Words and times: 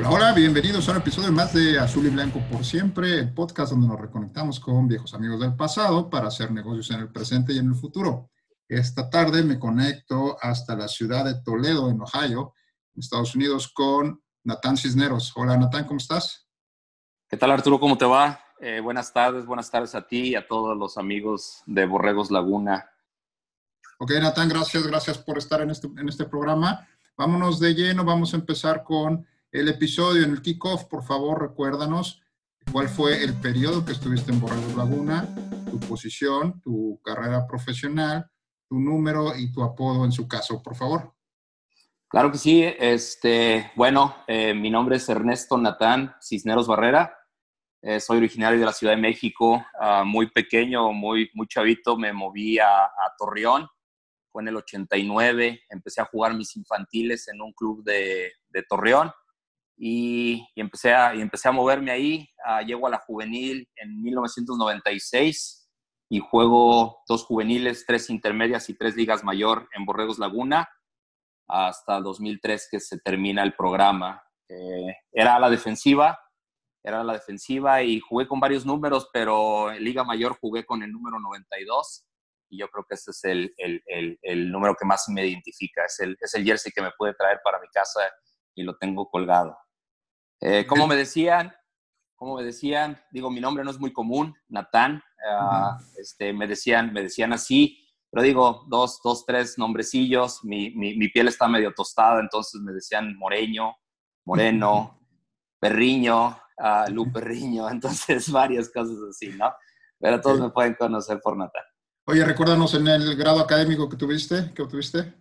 Hola, 0.00 0.10
hola, 0.12 0.32
bienvenidos 0.32 0.88
a 0.88 0.92
un 0.92 0.96
episodio 0.96 1.30
más 1.30 1.52
de 1.52 1.78
Azul 1.78 2.06
y 2.06 2.08
Blanco 2.08 2.40
por 2.50 2.64
siempre, 2.64 3.18
el 3.18 3.34
podcast 3.34 3.72
donde 3.72 3.86
nos 3.86 4.00
reconectamos 4.00 4.58
con 4.58 4.88
viejos 4.88 5.12
amigos 5.12 5.40
del 5.40 5.54
pasado 5.54 6.08
para 6.08 6.28
hacer 6.28 6.50
negocios 6.52 6.90
en 6.92 7.00
el 7.00 7.12
presente 7.12 7.52
y 7.52 7.58
en 7.58 7.66
el 7.66 7.74
futuro. 7.74 8.30
Esta 8.66 9.10
tarde 9.10 9.42
me 9.42 9.58
conecto 9.58 10.38
hasta 10.40 10.74
la 10.74 10.88
ciudad 10.88 11.26
de 11.26 11.42
Toledo, 11.42 11.90
en 11.90 12.00
Ohio, 12.00 12.54
en 12.94 13.00
Estados 13.00 13.34
Unidos, 13.34 13.70
con 13.74 14.22
Natán 14.42 14.78
Cisneros. 14.78 15.34
Hola, 15.36 15.58
Natán, 15.58 15.84
¿cómo 15.84 15.98
estás? 15.98 16.48
¿Qué 17.28 17.36
tal, 17.36 17.50
Arturo? 17.50 17.78
¿Cómo 17.78 17.98
te 17.98 18.06
va? 18.06 18.40
Eh, 18.58 18.80
buenas 18.80 19.12
tardes, 19.12 19.44
buenas 19.44 19.70
tardes 19.70 19.94
a 19.94 20.06
ti 20.06 20.28
y 20.28 20.34
a 20.34 20.48
todos 20.48 20.78
los 20.78 20.96
amigos 20.96 21.62
de 21.66 21.84
Borregos 21.84 22.30
Laguna. 22.30 22.90
Ok, 23.98 24.12
Natán, 24.12 24.48
gracias, 24.48 24.82
gracias 24.86 25.18
por 25.18 25.36
estar 25.36 25.60
en 25.60 25.68
este, 25.68 25.88
en 25.88 26.08
este 26.08 26.24
programa. 26.24 26.88
Vámonos 27.18 27.60
de 27.60 27.74
lleno, 27.74 28.02
vamos 28.02 28.32
a 28.32 28.38
empezar 28.38 28.82
con 28.82 29.26
el 29.52 29.68
episodio 29.68 30.24
en 30.24 30.30
el 30.30 30.42
kickoff, 30.42 30.84
por 30.84 31.02
favor, 31.02 31.40
recuérdanos 31.42 32.22
cuál 32.70 32.88
fue 32.88 33.24
el 33.24 33.34
periodo 33.34 33.84
que 33.84 33.92
estuviste 33.92 34.30
en 34.30 34.40
Borrego 34.40 34.76
Laguna, 34.76 35.28
tu 35.68 35.80
posición, 35.80 36.60
tu 36.60 37.00
carrera 37.02 37.46
profesional, 37.46 38.30
tu 38.68 38.78
número 38.78 39.36
y 39.36 39.50
tu 39.50 39.62
apodo 39.64 40.04
en 40.04 40.12
su 40.12 40.28
caso, 40.28 40.62
por 40.62 40.76
favor. 40.76 41.14
Claro 42.08 42.30
que 42.30 42.38
sí. 42.38 42.62
Este, 42.62 43.72
bueno, 43.74 44.16
eh, 44.28 44.54
mi 44.54 44.70
nombre 44.70 44.96
es 44.96 45.08
Ernesto 45.08 45.58
Natán 45.58 46.14
Cisneros 46.20 46.68
Barrera. 46.68 47.16
Eh, 47.82 47.98
soy 47.98 48.18
originario 48.18 48.58
de 48.58 48.66
la 48.66 48.72
Ciudad 48.72 48.94
de 48.94 49.00
México. 49.00 49.64
Ah, 49.80 50.04
muy 50.04 50.30
pequeño, 50.30 50.92
muy, 50.92 51.30
muy 51.34 51.46
chavito, 51.48 51.96
me 51.96 52.12
moví 52.12 52.58
a, 52.58 52.88
Torreón. 53.18 53.68
Fue 54.30 54.42
en 54.42 54.48
el 54.48 54.56
89. 54.56 55.62
Empecé 55.68 56.00
a 56.00 56.04
jugar 56.04 56.34
mis 56.34 56.54
infantiles 56.56 57.26
en 57.28 57.40
un 57.40 57.52
club 57.52 57.82
de 57.84 58.32
Torreón 58.68 59.10
y, 59.82 60.46
empecé 60.56 60.92
a, 60.92 61.14
y 61.14 61.22
empecé 61.22 61.48
a 61.48 61.52
moverme 61.52 61.90
ahí. 61.90 62.28
Uh, 62.46 62.62
llego 62.66 62.86
a 62.86 62.90
la 62.90 62.98
juvenil 62.98 63.66
en 63.76 64.02
1996 64.02 65.70
y 66.10 66.18
juego 66.18 67.02
dos 67.08 67.24
juveniles, 67.24 67.86
tres 67.86 68.10
intermedias 68.10 68.68
y 68.68 68.76
tres 68.76 68.94
ligas 68.94 69.24
mayor 69.24 69.68
en 69.74 69.86
Borregos 69.86 70.18
Laguna 70.18 70.68
hasta 71.48 72.00
2003 72.00 72.68
que 72.70 72.78
se 72.78 72.98
termina 72.98 73.42
el 73.42 73.54
programa. 73.54 74.22
Eh, 74.48 74.96
era 75.12 75.38
la 75.38 75.48
defensiva, 75.48 76.18
era 76.84 77.02
la 77.02 77.14
defensiva 77.14 77.82
y 77.82 78.00
jugué 78.00 78.28
con 78.28 78.38
varios 78.38 78.66
números, 78.66 79.08
pero 79.12 79.72
en 79.72 79.82
Liga 79.82 80.04
Mayor 80.04 80.36
jugué 80.38 80.66
con 80.66 80.82
el 80.82 80.92
número 80.92 81.18
92 81.18 82.06
y 82.50 82.58
yo 82.58 82.68
creo 82.68 82.84
que 82.84 82.96
ese 82.96 83.12
es 83.12 83.24
el, 83.24 83.54
el, 83.56 83.82
el, 83.86 84.18
el 84.20 84.52
número 84.52 84.74
que 84.78 84.84
más 84.84 85.08
me 85.08 85.26
identifica, 85.26 85.86
es 85.86 86.00
el, 86.00 86.16
es 86.20 86.34
el 86.34 86.44
jersey 86.44 86.70
que 86.70 86.82
me 86.82 86.90
puede 86.98 87.14
traer 87.14 87.40
para 87.42 87.60
mi 87.60 87.68
casa 87.68 88.00
y 88.54 88.62
lo 88.62 88.76
tengo 88.76 89.08
colgado. 89.08 89.56
Eh, 90.40 90.66
como 90.66 90.86
me 90.86 90.96
decían, 90.96 91.52
como 92.16 92.36
me 92.36 92.44
decían, 92.44 93.00
digo, 93.10 93.30
mi 93.30 93.40
nombre 93.40 93.64
no 93.64 93.70
es 93.70 93.78
muy 93.78 93.92
común, 93.92 94.34
Natán, 94.48 94.96
uh, 94.96 95.82
este, 95.98 96.32
me, 96.32 96.46
decían, 96.46 96.92
me 96.92 97.02
decían 97.02 97.32
así, 97.32 97.78
pero 98.10 98.22
digo, 98.22 98.64
dos, 98.68 99.00
dos 99.02 99.24
tres 99.24 99.56
nombrecillos, 99.58 100.44
mi, 100.44 100.70
mi, 100.70 100.96
mi, 100.96 101.08
piel 101.08 101.28
está 101.28 101.48
medio 101.48 101.72
tostada, 101.72 102.20
entonces 102.20 102.60
me 102.60 102.72
decían 102.72 103.16
Moreño, 103.16 103.74
Moreno, 104.26 105.00
Perriño, 105.60 106.38
uh, 106.58 106.90
Lu 106.90 107.12
Perriño, 107.12 107.68
entonces 107.70 108.30
varias 108.32 108.70
cosas 108.70 108.96
así, 109.08 109.28
¿no? 109.28 109.52
Pero 109.98 110.20
todos 110.20 110.40
me 110.40 110.50
pueden 110.50 110.74
conocer 110.74 111.20
por 111.22 111.36
Natán. 111.36 111.64
Oye, 112.06 112.24
recuérdanos 112.24 112.74
en 112.74 112.88
el 112.88 113.14
grado 113.16 113.40
académico 113.40 113.88
que 113.88 113.96
tuviste, 113.96 114.52
que 114.54 114.62
obtuviste. 114.62 115.14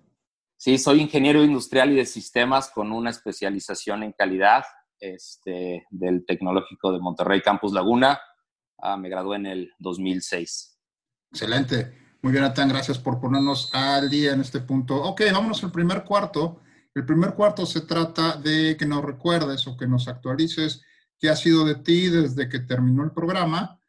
Sí, 0.57 0.77
soy 0.77 1.01
ingeniero 1.01 1.43
industrial 1.43 1.91
y 1.91 1.95
de 1.95 2.05
sistemas 2.05 2.69
con 2.69 2.91
una 2.91 3.09
especialización 3.09 4.03
en 4.03 4.13
calidad 4.13 4.63
este, 4.99 5.85
del 5.89 6.25
Tecnológico 6.25 6.91
de 6.91 6.99
Monterrey 6.99 7.41
Campus 7.41 7.73
Laguna. 7.73 8.19
Ah, 8.77 8.97
me 8.97 9.09
gradué 9.09 9.37
en 9.37 9.45
el 9.45 9.71
2006. 9.79 10.79
Excelente. 11.31 11.93
Muy 12.21 12.33
bien, 12.33 12.43
Atán, 12.43 12.69
gracias 12.69 12.97
por 12.97 13.19
ponernos 13.19 13.73
al 13.73 14.09
día 14.09 14.33
en 14.33 14.41
este 14.41 14.59
punto. 14.59 14.95
Ok, 14.95 15.21
vámonos 15.31 15.63
al 15.63 15.71
primer 15.71 16.03
cuarto. 16.03 16.61
El 16.93 17.05
primer 17.05 17.33
cuarto 17.33 17.65
se 17.65 17.81
trata 17.81 18.35
de 18.35 18.75
que 18.77 18.85
nos 18.85 19.03
recuerdes 19.03 19.65
o 19.67 19.77
que 19.77 19.87
nos 19.87 20.07
actualices 20.07 20.81
qué 21.17 21.29
ha 21.29 21.35
sido 21.35 21.65
de 21.65 21.75
ti 21.75 22.09
desde 22.09 22.49
que 22.49 22.59
terminó 22.59 23.03
el 23.03 23.11
programa 23.11 23.79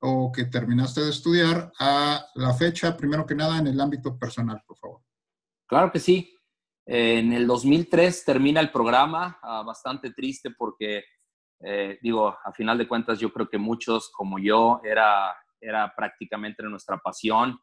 o 0.00 0.30
que 0.32 0.44
terminaste 0.44 1.02
de 1.02 1.10
estudiar 1.10 1.72
a 1.78 2.24
la 2.34 2.54
fecha, 2.54 2.96
primero 2.96 3.26
que 3.26 3.34
nada, 3.34 3.58
en 3.58 3.66
el 3.66 3.80
ámbito 3.80 4.18
personal, 4.18 4.62
por 4.66 4.78
favor. 4.78 5.02
Claro 5.66 5.90
que 5.92 5.98
sí. 5.98 6.37
En 6.90 7.34
el 7.34 7.46
2003 7.46 8.24
termina 8.24 8.60
el 8.60 8.70
programa, 8.70 9.38
uh, 9.42 9.62
bastante 9.62 10.10
triste 10.10 10.52
porque, 10.56 11.04
eh, 11.60 11.98
digo, 12.00 12.28
a 12.42 12.50
final 12.54 12.78
de 12.78 12.88
cuentas 12.88 13.18
yo 13.18 13.30
creo 13.30 13.46
que 13.46 13.58
muchos 13.58 14.10
como 14.10 14.38
yo 14.38 14.80
era, 14.82 15.36
era 15.60 15.92
prácticamente 15.94 16.62
nuestra 16.62 16.96
pasión. 16.96 17.60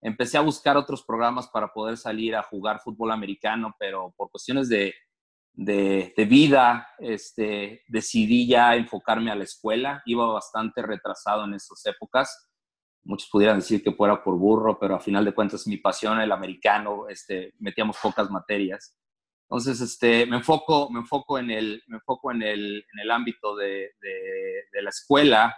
Empecé 0.00 0.38
a 0.38 0.42
buscar 0.42 0.76
otros 0.76 1.02
programas 1.02 1.48
para 1.48 1.72
poder 1.72 1.96
salir 1.96 2.36
a 2.36 2.44
jugar 2.44 2.78
fútbol 2.78 3.10
americano, 3.10 3.74
pero 3.76 4.14
por 4.16 4.30
cuestiones 4.30 4.68
de, 4.68 4.94
de, 5.52 6.14
de 6.16 6.24
vida 6.24 6.86
este, 7.00 7.82
decidí 7.88 8.46
ya 8.46 8.76
enfocarme 8.76 9.32
a 9.32 9.34
la 9.34 9.44
escuela. 9.44 10.00
Iba 10.06 10.28
bastante 10.28 10.80
retrasado 10.80 11.44
en 11.44 11.54
esas 11.54 11.84
épocas 11.86 12.49
muchos 13.04 13.28
pudieran 13.30 13.58
decir 13.58 13.82
que 13.82 13.92
fuera 13.92 14.22
por 14.22 14.36
burro, 14.36 14.78
pero 14.78 14.94
a 14.94 15.00
final 15.00 15.24
de 15.24 15.34
cuentas 15.34 15.66
mi 15.66 15.78
pasión, 15.78 16.20
el 16.20 16.32
americano, 16.32 17.08
este, 17.08 17.54
metíamos 17.58 17.96
pocas 18.02 18.30
materias. 18.30 18.96
Entonces, 19.50 19.80
este, 19.80 20.26
me 20.26 20.36
enfoco, 20.36 20.90
me 20.90 21.00
enfoco 21.00 21.38
en 21.38 21.50
el, 21.50 21.82
me 21.88 21.96
enfoco 21.96 22.30
en 22.30 22.42
el, 22.42 22.76
en 22.76 23.00
el 23.02 23.10
ámbito 23.10 23.56
de, 23.56 23.90
de, 24.00 24.82
la 24.82 24.90
escuela 24.90 25.56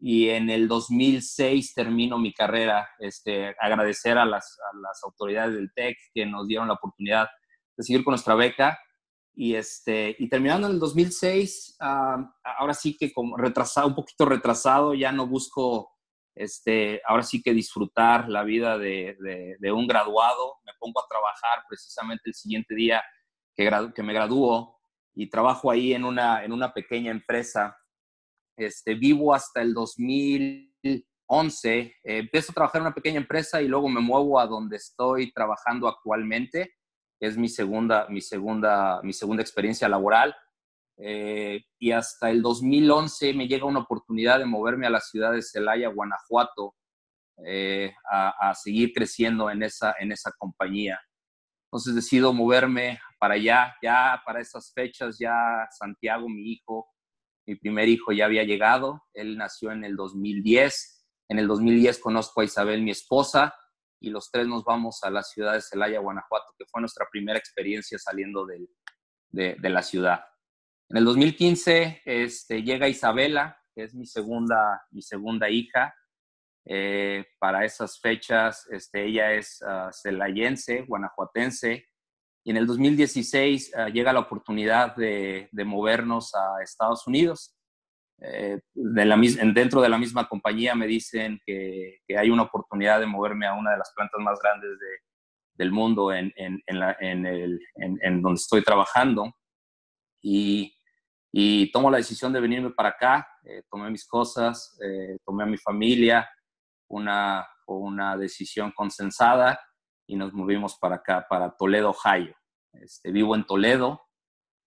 y 0.00 0.28
en 0.28 0.50
el 0.50 0.66
2006 0.66 1.72
termino 1.72 2.18
mi 2.18 2.32
carrera. 2.32 2.88
Este, 2.98 3.54
agradecer 3.60 4.18
a 4.18 4.24
las, 4.24 4.58
autoridades 5.04 5.54
del 5.54 5.72
TEC 5.72 5.96
que 6.12 6.26
nos 6.26 6.48
dieron 6.48 6.66
la 6.66 6.74
oportunidad 6.74 7.28
de 7.76 7.84
seguir 7.84 8.02
con 8.02 8.12
nuestra 8.12 8.34
beca. 8.34 8.76
Y, 9.34 9.54
este, 9.54 10.16
y 10.18 10.28
terminando 10.28 10.66
en 10.66 10.74
el 10.74 10.80
2006, 10.80 11.76
uh, 11.80 12.24
ahora 12.42 12.74
sí 12.74 12.96
que 12.96 13.12
como 13.12 13.36
retrasado, 13.36 13.86
un 13.86 13.94
poquito 13.94 14.24
retrasado, 14.24 14.94
ya 14.94 15.12
no 15.12 15.28
busco 15.28 15.92
este, 16.38 17.02
ahora 17.06 17.22
sí 17.22 17.42
que 17.42 17.52
disfrutar 17.52 18.28
la 18.28 18.44
vida 18.44 18.78
de, 18.78 19.16
un 19.72 19.86
graduado. 19.86 20.56
Me 20.64 20.72
pongo 20.78 21.00
a 21.00 21.08
trabajar 21.08 21.64
precisamente 21.68 22.24
el 22.26 22.34
siguiente 22.34 22.74
día 22.74 23.02
que, 23.54 24.02
me 24.02 24.12
graduó 24.12 24.78
y 25.14 25.28
trabajo 25.28 25.70
ahí 25.70 25.92
en 25.92 26.04
una, 26.04 26.44
en 26.44 26.52
una 26.52 26.72
pequeña 26.72 27.10
empresa. 27.10 27.76
Este, 28.56 28.94
vivo 28.94 29.34
hasta 29.34 29.62
el 29.62 29.74
2011. 29.74 31.00
Eh, 31.72 31.92
empiezo 32.04 32.52
a 32.52 32.54
trabajar 32.54 32.80
en 32.80 32.86
una 32.86 32.94
pequeña 32.94 33.18
empresa 33.18 33.60
y 33.60 33.68
luego 33.68 33.88
me 33.88 34.00
muevo 34.00 34.38
a 34.40 34.46
donde 34.46 34.76
estoy 34.76 35.32
trabajando 35.32 35.88
actualmente, 35.88 36.74
es 37.20 37.36
mi 37.36 37.48
segunda, 37.48 38.06
mi 38.08 38.20
segunda, 38.20 39.00
mi 39.02 39.12
segunda 39.12 39.42
experiencia 39.42 39.88
laboral. 39.88 40.34
Eh, 41.00 41.64
y 41.78 41.92
hasta 41.92 42.28
el 42.30 42.42
2011 42.42 43.32
me 43.34 43.46
llega 43.46 43.66
una 43.66 43.80
oportunidad 43.80 44.40
de 44.40 44.46
moverme 44.46 44.86
a 44.86 44.90
la 44.90 45.00
ciudad 45.00 45.32
de 45.32 45.42
Celaya, 45.42 45.88
Guanajuato, 45.88 46.74
eh, 47.46 47.94
a, 48.10 48.52
seguir 48.54 48.92
creciendo 48.92 49.48
en 49.48 49.62
esa, 49.62 49.94
en 50.00 50.10
esa 50.10 50.32
compañía. 50.36 51.00
Entonces 51.66 51.94
decido 51.94 52.32
moverme 52.32 52.98
para 53.20 53.34
allá, 53.34 53.76
ya 53.80 54.20
para 54.26 54.40
esas 54.40 54.72
fechas, 54.74 55.18
ya 55.20 55.68
Santiago, 55.70 56.28
mi 56.28 56.50
hijo, 56.50 56.88
mi 57.46 57.54
primer 57.54 57.88
hijo 57.88 58.10
ya 58.10 58.24
había 58.24 58.42
llegado, 58.42 59.02
él 59.14 59.36
nació 59.36 59.70
en 59.70 59.84
el 59.84 59.94
2010, 59.94 61.06
en 61.28 61.38
el 61.38 61.46
2010 61.46 62.00
conozco 62.00 62.40
a 62.40 62.44
Isabel, 62.44 62.82
mi 62.82 62.90
esposa, 62.90 63.54
y 64.00 64.10
los 64.10 64.30
tres 64.30 64.46
nos 64.48 64.64
vamos 64.64 65.00
a 65.02 65.10
la 65.10 65.22
ciudad 65.22 65.52
de 65.52 65.60
Celaya, 65.60 66.00
Guanajuato, 66.00 66.54
que 66.58 66.64
fue 66.66 66.80
nuestra 66.80 67.06
primera 67.10 67.38
experiencia 67.38 67.98
saliendo 67.98 68.46
de, 68.46 68.66
de 69.30 69.68
la 69.68 69.82
ciudad. 69.82 70.20
En 70.90 70.96
el 70.96 71.04
2015 71.04 72.02
este, 72.04 72.62
llega 72.62 72.88
Isabela, 72.88 73.58
que 73.74 73.84
es 73.84 73.94
mi 73.94 74.06
segunda, 74.06 74.82
mi 74.90 75.02
segunda 75.02 75.50
hija. 75.50 75.94
Eh, 76.64 77.24
para 77.38 77.64
esas 77.64 78.00
fechas, 78.00 78.66
este, 78.70 79.06
ella 79.06 79.32
es 79.32 79.60
uh, 79.62 79.90
celayense, 79.92 80.82
guanajuatense, 80.82 81.86
y 82.44 82.50
en 82.50 82.56
el 82.56 82.66
2016 82.66 83.72
llega 83.92 84.12
la 84.12 84.20
oportunidad 84.20 84.96
de, 84.96 85.48
de, 85.52 85.64
movernos 85.64 86.34
a 86.34 86.62
Estados 86.62 87.06
Unidos. 87.06 87.54
de 88.18 89.04
la, 89.04 89.16
dentro 89.52 89.82
de 89.82 89.88
la 89.88 89.98
misma 89.98 90.28
compañía 90.28 90.74
me 90.74 90.86
dicen 90.86 91.40
que, 91.44 91.98
que, 92.06 92.16
hay 92.16 92.30
una 92.30 92.44
oportunidad 92.44 93.00
de 93.00 93.06
moverme 93.06 93.46
a 93.46 93.54
una 93.54 93.72
de 93.72 93.78
las 93.78 93.92
plantas 93.94 94.20
más 94.20 94.38
grandes 94.40 94.70
de, 94.78 94.86
del 95.58 95.72
mundo 95.72 96.12
en, 96.12 96.32
en, 96.36 96.62
en, 96.66 96.80
la, 96.80 96.92
el, 96.92 97.60
en, 97.76 98.22
donde 98.22 98.38
estoy 98.38 98.62
trabajando. 98.62 99.34
Y, 100.22 100.77
y, 101.32 101.70
tomo 101.72 101.90
la 101.90 101.98
decisión 101.98 102.32
de 102.32 102.40
venirme 102.40 102.70
para 102.70 102.90
acá, 102.90 103.28
eh, 103.44 103.62
tomé 103.70 103.90
mis 103.90 104.06
cosas, 104.06 104.78
eh, 104.82 105.18
tomé 105.24 105.44
a 105.44 105.46
mi 105.46 105.58
familia, 105.58 106.28
una, 106.88 107.46
una 107.66 108.16
decisión 108.16 108.72
consensada 108.72 109.60
y 110.06 110.16
nos 110.16 110.32
movimos 110.32 110.78
para 110.78 110.96
acá, 110.96 111.26
para 111.28 111.54
Toledo, 111.56 111.90
Ohio. 111.90 112.34
Este, 112.72 113.10
vivo 113.12 113.34
en 113.34 113.44
Toledo, 113.44 114.08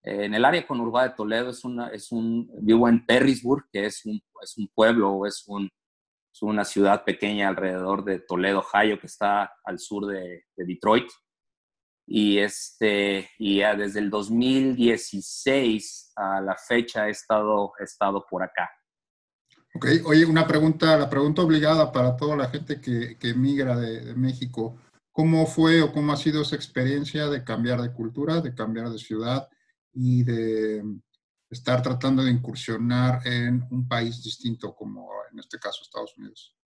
eh, 0.03 0.25
en 0.25 0.33
el 0.33 0.45
área 0.45 0.65
conurbada 0.65 1.09
de 1.09 1.15
Toledo 1.15 1.49
es 1.49 1.63
una, 1.63 1.89
es 1.89 2.11
un, 2.11 2.49
vivo 2.61 2.87
en 2.89 3.05
Perrysburg, 3.05 3.65
que 3.71 3.85
es 3.85 4.05
un, 4.05 4.21
es 4.41 4.57
un 4.57 4.67
pueblo, 4.73 5.25
es 5.25 5.43
un, 5.47 5.69
es 6.33 6.41
una 6.41 6.65
ciudad 6.65 7.03
pequeña 7.03 7.49
alrededor 7.49 8.03
de 8.03 8.19
Toledo, 8.19 8.59
Ohio, 8.59 8.99
que 8.99 9.07
está 9.07 9.53
al 9.63 9.79
sur 9.79 10.07
de, 10.07 10.45
Detroit. 10.55 11.09
Y, 12.13 12.39
este, 12.39 13.29
y 13.39 13.59
ya 13.59 13.73
desde 13.73 14.01
el 14.01 14.09
2016 14.09 16.11
a 16.17 16.41
la 16.41 16.57
fecha 16.57 17.07
he 17.07 17.11
estado, 17.11 17.71
he 17.79 17.85
estado 17.85 18.25
por 18.29 18.43
acá. 18.43 18.69
Ok, 19.73 19.85
oye, 20.03 20.25
una 20.25 20.45
pregunta, 20.45 20.97
la 20.97 21.09
pregunta 21.09 21.41
obligada 21.41 21.89
para 21.89 22.17
toda 22.17 22.35
la 22.35 22.49
gente 22.49 22.81
que, 22.81 23.17
que 23.17 23.33
migra 23.33 23.77
de, 23.77 24.01
de, 24.01 24.13
México. 24.13 24.77
¿Cómo 25.13 25.45
fue 25.45 25.81
o 25.81 25.93
cómo 25.93 26.11
ha 26.11 26.17
sido 26.17 26.41
esa 26.41 26.57
experiencia 26.57 27.29
de 27.29 27.45
cambiar 27.45 27.81
de 27.81 27.93
cultura, 27.93 28.41
de 28.41 28.53
cambiar 28.53 28.89
de 28.89 28.99
ciudad 28.99 29.47
y 29.93 30.23
de 30.23 30.83
estar 31.49 31.81
tratando 31.81 32.25
de 32.25 32.31
incursionar 32.31 33.25
en 33.25 33.65
un 33.71 33.87
país 33.87 34.21
distinto 34.21 34.75
como 34.75 35.07
en 35.31 35.39
este 35.39 35.57
caso 35.59 35.81
Estados 35.81 36.13
Unidos? 36.17 36.57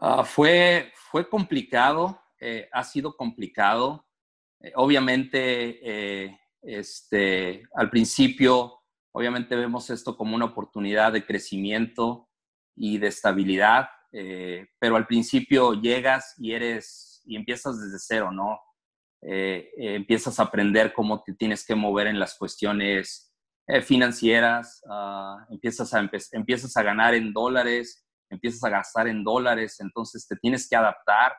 Uh, 0.00 0.22
fue, 0.22 0.92
fue 0.94 1.28
complicado, 1.28 2.22
eh, 2.38 2.68
ha 2.72 2.84
sido 2.84 3.16
complicado. 3.16 4.04
Eh, 4.60 4.72
obviamente, 4.76 5.80
eh, 5.82 6.38
este, 6.62 7.62
al 7.74 7.90
principio, 7.90 8.80
obviamente 9.12 9.56
vemos 9.56 9.90
esto 9.90 10.16
como 10.16 10.34
una 10.34 10.46
oportunidad 10.46 11.12
de 11.12 11.24
crecimiento 11.24 12.28
y 12.76 12.98
de 12.98 13.08
estabilidad, 13.08 13.88
pero 14.80 14.96
al 14.96 15.06
principio 15.06 15.74
llegas 15.74 16.34
y 16.38 16.52
eres 16.52 17.20
y 17.26 17.36
empiezas 17.36 17.78
desde 17.78 17.98
cero, 17.98 18.32
¿no? 18.32 18.58
empiezas 19.20 20.38
a 20.38 20.44
aprender 20.44 20.94
cómo 20.94 21.22
te 21.22 21.34
tienes 21.34 21.66
que 21.66 21.74
mover 21.74 22.06
en 22.06 22.18
las 22.18 22.38
cuestiones 22.38 23.28
eh, 23.70 23.82
financieras, 23.82 24.82
ah, 24.88 25.46
empiezas, 25.50 25.92
a 25.92 26.00
empiezas 26.32 26.74
a 26.74 26.82
ganar 26.82 27.14
en 27.14 27.34
dólares, 27.34 28.02
empiezas 28.30 28.64
a 28.64 28.70
gastar 28.70 29.08
en 29.08 29.22
dólares, 29.22 29.78
entonces 29.80 30.26
te 30.26 30.36
tienes 30.36 30.66
que 30.66 30.74
adaptar. 30.74 31.34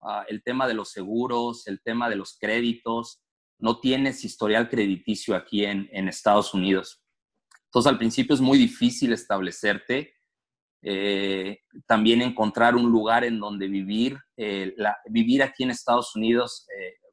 Uh, 0.00 0.22
el 0.28 0.42
tema 0.42 0.66
de 0.66 0.74
los 0.74 0.90
seguros, 0.90 1.66
el 1.66 1.80
tema 1.82 2.08
de 2.08 2.16
los 2.16 2.38
créditos, 2.38 3.22
no 3.58 3.80
tienes 3.80 4.24
historial 4.24 4.68
crediticio 4.68 5.34
aquí 5.34 5.64
en, 5.64 5.88
Estados 6.08 6.54
Unidos. 6.54 7.02
Entonces 7.64 7.90
al 7.90 7.98
principio 7.98 8.34
es 8.34 8.40
muy 8.40 8.56
difícil 8.56 9.12
establecerte, 9.12 10.14
eh, 10.82 11.60
también 11.86 12.22
encontrar 12.22 12.76
un 12.76 12.90
lugar 12.90 13.24
en 13.24 13.40
donde 13.40 13.66
vivir. 13.66 14.16
Eh, 14.36 14.74
vivir 15.06 15.42
aquí 15.42 15.64
en 15.64 15.70
Estados 15.70 16.14
Unidos, 16.14 16.66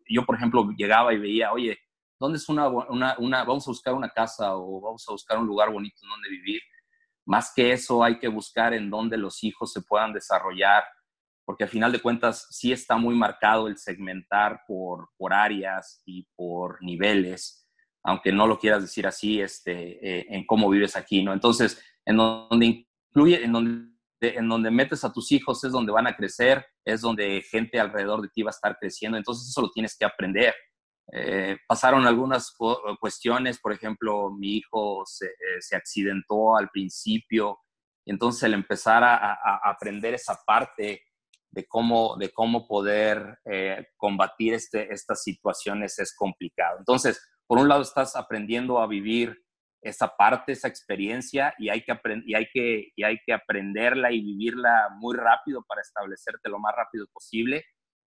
yo 0.07 0.23
por 0.23 0.35
ejemplo 0.35 0.69
llegaba 0.77 1.13
y 1.13 1.17
veía, 1.17 1.51
oye, 1.51 1.79
¿Dónde 2.19 2.37
es 2.37 2.47
una, 2.47 2.67
una, 2.69 3.43
vamos 3.43 3.67
a 3.67 3.71
buscar 3.71 3.93
una 3.93 4.09
casa 4.09 4.55
o 4.55 4.79
vamos 4.79 5.05
a 5.07 5.11
buscar 5.11 5.37
un 5.37 5.47
lugar 5.47 5.71
bonito 5.71 5.97
en 6.01 6.09
donde 6.09 6.29
vivir? 6.29 6.61
Más 7.25 7.51
que 7.53 7.73
eso, 7.73 8.03
hay 8.03 8.19
que 8.19 8.27
buscar 8.29 8.73
en 8.73 8.89
donde 8.89 9.17
los 9.17 9.43
hijos 9.43 9.73
se 9.73 9.81
puedan 9.81 10.13
desarrollar, 10.13 10.83
porque 11.45 11.63
al 11.63 11.69
final 11.69 11.91
de 11.91 12.01
cuentas 12.01 12.47
sí 12.49 12.71
está 12.71 12.97
muy 12.97 13.15
marcado 13.15 13.67
el 13.67 13.77
segmentar 13.77 14.61
por, 14.67 15.09
por 15.17 15.33
áreas 15.33 16.01
y 16.05 16.27
por 16.35 16.81
niveles, 16.83 17.67
aunque 18.03 18.31
no 18.31 18.47
lo 18.47 18.59
quieras 18.59 18.81
decir 18.81 19.07
así, 19.07 19.39
este, 19.41 20.19
eh, 20.19 20.25
en 20.29 20.45
cómo 20.45 20.69
vives 20.69 20.95
aquí, 20.95 21.23
¿no? 21.23 21.33
Entonces, 21.33 21.81
en 22.05 22.17
donde 22.17 22.87
incluye, 23.09 23.43
en 23.43 23.51
donde, 23.51 23.91
en 24.21 24.49
donde 24.49 24.71
metes 24.71 25.03
a 25.03 25.13
tus 25.13 25.31
hijos 25.31 25.63
es 25.63 25.71
donde 25.71 25.91
van 25.91 26.07
a 26.07 26.15
crecer, 26.15 26.65
es 26.83 27.01
donde 27.01 27.41
gente 27.43 27.79
alrededor 27.79 28.21
de 28.21 28.29
ti 28.29 28.41
va 28.41 28.49
a 28.49 28.57
estar 28.57 28.77
creciendo, 28.79 29.17
entonces 29.17 29.49
eso 29.49 29.61
lo 29.61 29.71
tienes 29.71 29.95
que 29.97 30.05
aprender. 30.05 30.53
Eh, 31.13 31.57
pasaron 31.67 32.07
algunas 32.07 32.55
cuestiones, 32.99 33.59
por 33.59 33.71
ejemplo, 33.71 34.31
mi 34.31 34.57
hijo 34.57 35.03
se, 35.05 35.27
eh, 35.27 35.61
se 35.61 35.75
accidentó 35.75 36.57
al 36.57 36.69
principio, 36.69 37.59
y 38.05 38.11
entonces 38.11 38.43
el 38.43 38.53
empezar 38.53 39.03
a, 39.03 39.39
aprender 39.63 40.13
esa 40.13 40.39
parte 40.45 41.01
de 41.55 41.65
cómo, 41.67 42.17
de 42.17 42.31
cómo 42.31 42.67
poder 42.67 43.39
eh, 43.45 43.87
combatir 43.95 44.53
este, 44.53 44.93
estas 44.93 45.23
situaciones 45.23 45.97
es 45.99 46.13
complicado. 46.13 46.77
Entonces, 46.79 47.19
por 47.47 47.59
un 47.59 47.69
lado 47.69 47.81
estás 47.81 48.15
aprendiendo 48.17 48.79
a 48.79 48.87
vivir 48.87 49.41
esa 49.81 50.17
parte, 50.17 50.51
esa 50.51 50.67
experiencia, 50.67 51.53
y 51.57 51.69
hay 51.69 51.83
que, 51.83 51.97
y 52.25 52.35
hay 52.35 52.47
que, 52.51 52.91
y 52.95 53.03
hay 53.03 53.19
que 53.25 53.33
aprenderla 53.33 54.11
y 54.11 54.19
vivirla 54.19 54.89
muy 54.97 55.15
rápido 55.15 55.63
para 55.63 55.81
establecerte 55.81 56.49
lo 56.49 56.59
más 56.59 56.75
rápido 56.75 57.07
posible. 57.13 57.63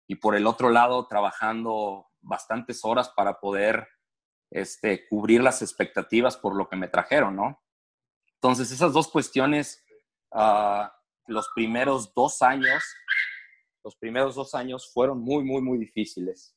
Y 0.07 0.17
por 0.17 0.37
el 0.37 0.47
otro 0.47 0.69
lado, 0.69 1.07
trabajando 1.07 2.09
bastantes 2.21 2.85
horas 2.85 3.09
para 3.17 3.41
poder 3.41 3.89
este, 4.51 5.09
cubrir 5.09 5.43
las 5.43 5.63
expectativas 5.63 6.37
por 6.37 6.57
lo 6.57 6.69
que 6.69 6.77
me 6.77 6.89
trajeron, 6.89 7.37
¿no? 7.37 7.63
Entonces, 8.35 8.71
esas 8.73 8.93
dos 8.93 9.09
cuestiones, 9.09 9.83
uh, 10.33 10.89
los 11.27 11.49
primeros 11.55 12.13
dos 12.15 12.43
años, 12.43 12.83
los 13.85 13.97
primeros 13.97 14.35
dos 14.35 14.55
años 14.55 14.91
fueron 14.93 15.21
muy, 15.21 15.45
muy, 15.45 15.63
muy 15.63 15.79
difíciles. 15.79 16.55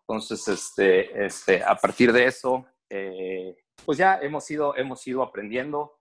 Entonces, 0.00 0.46
este, 0.48 1.26
este, 1.26 1.62
a 1.62 1.74
partir 1.74 2.12
de 2.12 2.26
eso, 2.26 2.66
eh, 2.88 3.56
pues 3.84 3.98
ya 3.98 4.18
hemos 4.22 4.50
ido, 4.50 4.74
hemos 4.76 5.06
ido 5.06 5.22
aprendiendo, 5.22 5.98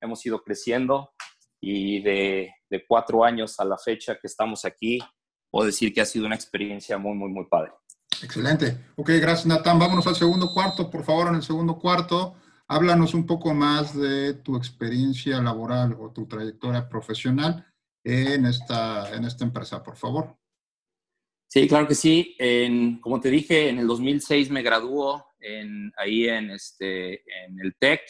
hemos 0.00 0.24
ido 0.24 0.42
creciendo 0.42 1.12
y 1.60 2.02
de, 2.02 2.54
de 2.70 2.86
cuatro 2.86 3.22
años 3.24 3.60
a 3.60 3.64
la 3.64 3.76
fecha 3.76 4.14
que 4.18 4.26
estamos 4.26 4.64
aquí, 4.64 4.98
puedo 5.50 5.66
decir 5.66 5.92
que 5.92 6.00
ha 6.00 6.06
sido 6.06 6.24
una 6.26 6.36
experiencia 6.36 6.96
muy, 6.96 7.14
muy, 7.14 7.30
muy 7.30 7.46
padre. 7.46 7.72
Excelente. 8.22 8.76
Ok, 8.96 9.10
gracias 9.20 9.46
Natán. 9.46 9.78
Vámonos 9.78 10.06
al 10.06 10.16
segundo 10.16 10.52
cuarto. 10.52 10.90
Por 10.90 11.04
favor, 11.04 11.28
en 11.28 11.36
el 11.36 11.42
segundo 11.42 11.78
cuarto, 11.78 12.34
háblanos 12.66 13.14
un 13.14 13.26
poco 13.26 13.52
más 13.52 13.94
de 13.94 14.34
tu 14.34 14.56
experiencia 14.56 15.40
laboral 15.40 15.96
o 15.98 16.10
tu 16.12 16.26
trayectoria 16.26 16.88
profesional 16.88 17.69
en 18.04 18.46
esta, 18.46 19.14
en 19.14 19.24
esta 19.24 19.44
empresa, 19.44 19.82
por 19.82 19.96
favor. 19.96 20.36
Sí, 21.48 21.66
claro 21.68 21.88
que 21.88 21.94
sí. 21.94 22.36
En, 22.38 23.00
como 23.00 23.20
te 23.20 23.30
dije, 23.30 23.68
en 23.68 23.78
el 23.78 23.86
2006 23.86 24.50
me 24.50 24.62
graduó 24.62 25.26
en, 25.40 25.92
ahí 25.96 26.28
en, 26.28 26.50
este, 26.50 27.22
en 27.44 27.58
el 27.60 27.74
TEC 27.78 28.00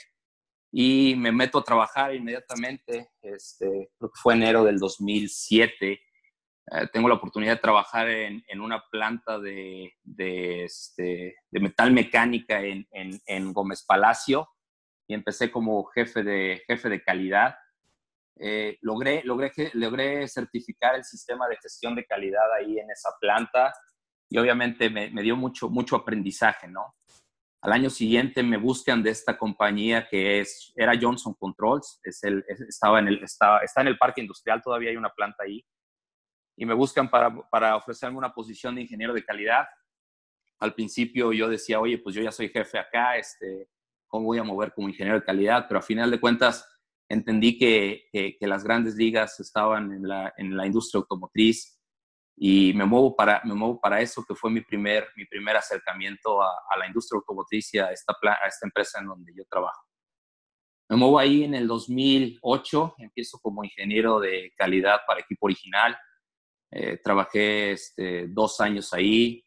y 0.72 1.14
me 1.16 1.32
meto 1.32 1.58
a 1.58 1.64
trabajar 1.64 2.14
inmediatamente. 2.14 3.10
Este, 3.22 3.90
creo 3.98 4.10
que 4.10 4.20
fue 4.20 4.34
enero 4.34 4.64
del 4.64 4.78
2007 4.78 6.00
eh, 6.72 6.86
tengo 6.92 7.08
la 7.08 7.16
oportunidad 7.16 7.54
de 7.54 7.60
trabajar 7.60 8.08
en, 8.08 8.44
en 8.46 8.60
una 8.60 8.84
planta 8.90 9.40
de, 9.40 9.92
de, 10.04 10.64
este, 10.64 11.36
de 11.50 11.60
metal 11.60 11.92
mecánica 11.92 12.60
en, 12.62 12.86
en, 12.92 13.52
Gómez 13.52 13.84
Palacio 13.84 14.48
y 15.08 15.14
empecé 15.14 15.50
como 15.50 15.84
jefe 15.86 16.22
de, 16.22 16.62
jefe 16.68 16.88
de 16.88 17.02
calidad. 17.02 17.56
Eh, 18.42 18.78
logré, 18.80 19.22
logré, 19.24 19.52
logré 19.74 20.26
certificar 20.26 20.94
el 20.94 21.04
sistema 21.04 21.46
de 21.46 21.58
gestión 21.58 21.94
de 21.94 22.06
calidad 22.06 22.50
ahí 22.54 22.78
en 22.78 22.90
esa 22.90 23.10
planta 23.20 23.70
y 24.30 24.38
obviamente 24.38 24.88
me, 24.88 25.10
me 25.10 25.22
dio 25.22 25.36
mucho, 25.36 25.68
mucho 25.68 25.96
aprendizaje, 25.96 26.66
¿no? 26.66 26.94
Al 27.62 27.72
año 27.72 27.90
siguiente 27.90 28.42
me 28.42 28.56
buscan 28.56 29.02
de 29.02 29.10
esta 29.10 29.36
compañía 29.36 30.08
que 30.08 30.40
es, 30.40 30.72
era 30.74 30.98
Johnson 30.98 31.34
Controls, 31.34 32.00
es 32.02 32.24
el, 32.24 32.42
estaba 32.48 33.00
en 33.00 33.08
el, 33.08 33.22
estaba, 33.22 33.58
está 33.58 33.82
en 33.82 33.88
el 33.88 33.98
parque 33.98 34.22
industrial, 34.22 34.62
todavía 34.62 34.88
hay 34.88 34.96
una 34.96 35.10
planta 35.10 35.42
ahí 35.42 35.62
y 36.56 36.64
me 36.64 36.72
buscan 36.72 37.10
para, 37.10 37.30
para 37.50 37.76
ofrecerme 37.76 38.16
una 38.16 38.32
posición 38.32 38.74
de 38.74 38.82
ingeniero 38.82 39.12
de 39.12 39.24
calidad. 39.24 39.66
Al 40.60 40.72
principio 40.72 41.34
yo 41.34 41.48
decía, 41.50 41.78
oye, 41.78 41.98
pues 41.98 42.14
yo 42.14 42.22
ya 42.22 42.32
soy 42.32 42.48
jefe 42.48 42.78
acá, 42.78 43.18
este, 43.18 43.68
¿cómo 44.06 44.26
voy 44.26 44.38
a 44.38 44.44
mover 44.44 44.72
como 44.72 44.88
ingeniero 44.88 45.18
de 45.20 45.26
calidad? 45.26 45.66
Pero 45.68 45.80
a 45.80 45.82
final 45.82 46.10
de 46.10 46.20
cuentas 46.20 46.66
entendí 47.10 47.58
que, 47.58 48.08
que, 48.12 48.46
las 48.46 48.64
grandes 48.64 48.94
ligas 48.94 49.38
estaban 49.40 49.92
en 49.92 50.08
la, 50.08 50.32
en 50.38 50.56
la, 50.56 50.64
industria 50.64 51.00
automotriz 51.00 51.78
y 52.36 52.72
me 52.72 52.86
muevo, 52.86 53.14
para, 53.14 53.42
me 53.44 53.52
muevo 53.52 53.78
para 53.80 54.00
eso, 54.00 54.24
que 54.26 54.34
fue 54.34 54.50
mi 54.50 54.62
primer, 54.62 55.08
mi 55.16 55.26
primer 55.26 55.56
acercamiento 55.56 56.40
a, 56.40 56.50
a 56.70 56.78
la 56.78 56.86
industria 56.86 57.18
automotriz 57.18 57.74
y 57.74 57.78
a 57.78 57.90
esta, 57.90 58.14
a 58.22 58.46
esta 58.46 58.66
empresa 58.66 59.00
en 59.00 59.08
donde 59.08 59.32
yo 59.36 59.44
trabajo. 59.50 59.84
Me 60.88 60.96
muevo 60.96 61.18
ahí 61.18 61.44
en 61.44 61.54
el 61.54 61.68
2008, 61.68 62.94
empiezo 62.98 63.38
como 63.38 63.62
ingeniero 63.62 64.18
de 64.18 64.52
calidad 64.56 65.00
para 65.06 65.20
equipo 65.20 65.46
original. 65.46 65.96
Eh, 66.72 66.98
trabajé 67.02 67.72
este, 67.72 68.26
dos 68.28 68.60
años 68.60 68.92
ahí. 68.92 69.44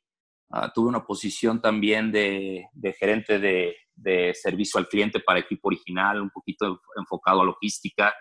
Ah, 0.50 0.72
tuve 0.74 0.88
una 0.88 1.05
posición 1.05 1.62
también 1.62 2.12
de, 2.13 2.70
gerente 3.00 3.39
de, 3.39 3.75
servicio 4.33 4.79
al 4.79 4.88
cliente 4.88 5.19
para 5.19 5.39
equipo 5.39 5.67
original, 5.67 6.21
un 6.21 6.29
poquito 6.29 6.81
enfocado 6.95 7.41
a 7.41 7.45
logística. 7.45 8.13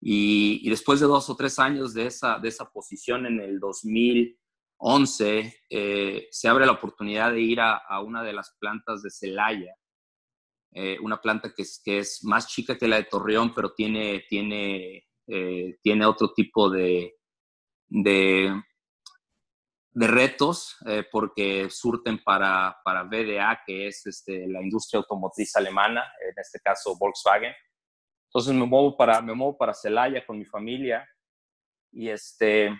Y, 0.00 0.68
después 0.68 0.98
de 0.98 1.06
dos 1.06 1.30
o 1.30 1.36
tres 1.36 1.58
años 1.60 1.94
de 1.94 2.06
esa, 2.06 2.38
de 2.38 2.48
esa 2.48 2.68
posición 2.70 3.24
en 3.26 3.40
el 3.40 3.60
2011, 3.60 5.54
eh, 5.70 6.28
se 6.30 6.48
abre 6.48 6.66
la 6.66 6.72
oportunidad 6.72 7.32
de 7.32 7.40
ir 7.40 7.60
a, 7.60 7.80
una 8.04 8.24
de 8.24 8.32
las 8.32 8.56
plantas 8.58 9.02
de 9.02 9.10
Celaya, 9.10 9.74
eh, 10.72 10.98
una 11.00 11.20
planta 11.20 11.52
que 11.54 11.62
es, 11.62 11.80
que 11.84 11.98
es 11.98 12.24
más 12.24 12.48
chica 12.48 12.76
que 12.76 12.88
la 12.88 12.96
de 12.96 13.04
Torreón, 13.04 13.54
pero 13.54 13.74
tiene, 13.74 14.24
tiene, 14.28 15.06
eh, 15.28 15.78
tiene 15.82 16.04
otro 16.04 16.32
tipo 16.34 16.68
de, 16.68 17.14
de, 17.88 18.60
de 19.94 20.06
retos 20.06 20.76
eh, 20.86 21.04
porque 21.10 21.68
surten 21.70 22.22
para, 22.22 22.78
para 22.84 23.04
VDA, 23.04 23.60
que 23.66 23.88
es 23.88 24.06
este, 24.06 24.46
la 24.48 24.62
industria 24.62 24.98
automotriz 24.98 25.54
alemana, 25.56 26.04
en 26.26 26.34
este 26.36 26.58
caso 26.60 26.96
Volkswagen. 26.98 27.52
Entonces 28.28 28.54
me 28.54 28.64
muevo 28.64 28.96
para, 28.96 29.20
me 29.20 29.34
muevo 29.34 29.56
para 29.58 29.74
Celaya 29.74 30.24
con 30.24 30.38
mi 30.38 30.46
familia 30.46 31.06
y, 31.92 32.08
este, 32.08 32.70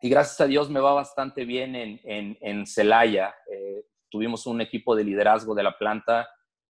y 0.00 0.08
gracias 0.08 0.40
a 0.40 0.46
Dios 0.46 0.68
me 0.68 0.80
va 0.80 0.92
bastante 0.92 1.44
bien 1.44 1.76
en, 1.76 2.00
en, 2.02 2.36
en 2.40 2.66
Celaya. 2.66 3.34
Eh, 3.52 3.84
tuvimos 4.10 4.46
un 4.46 4.60
equipo 4.60 4.96
de 4.96 5.04
liderazgo 5.04 5.54
de 5.54 5.62
la 5.62 5.78
planta 5.78 6.28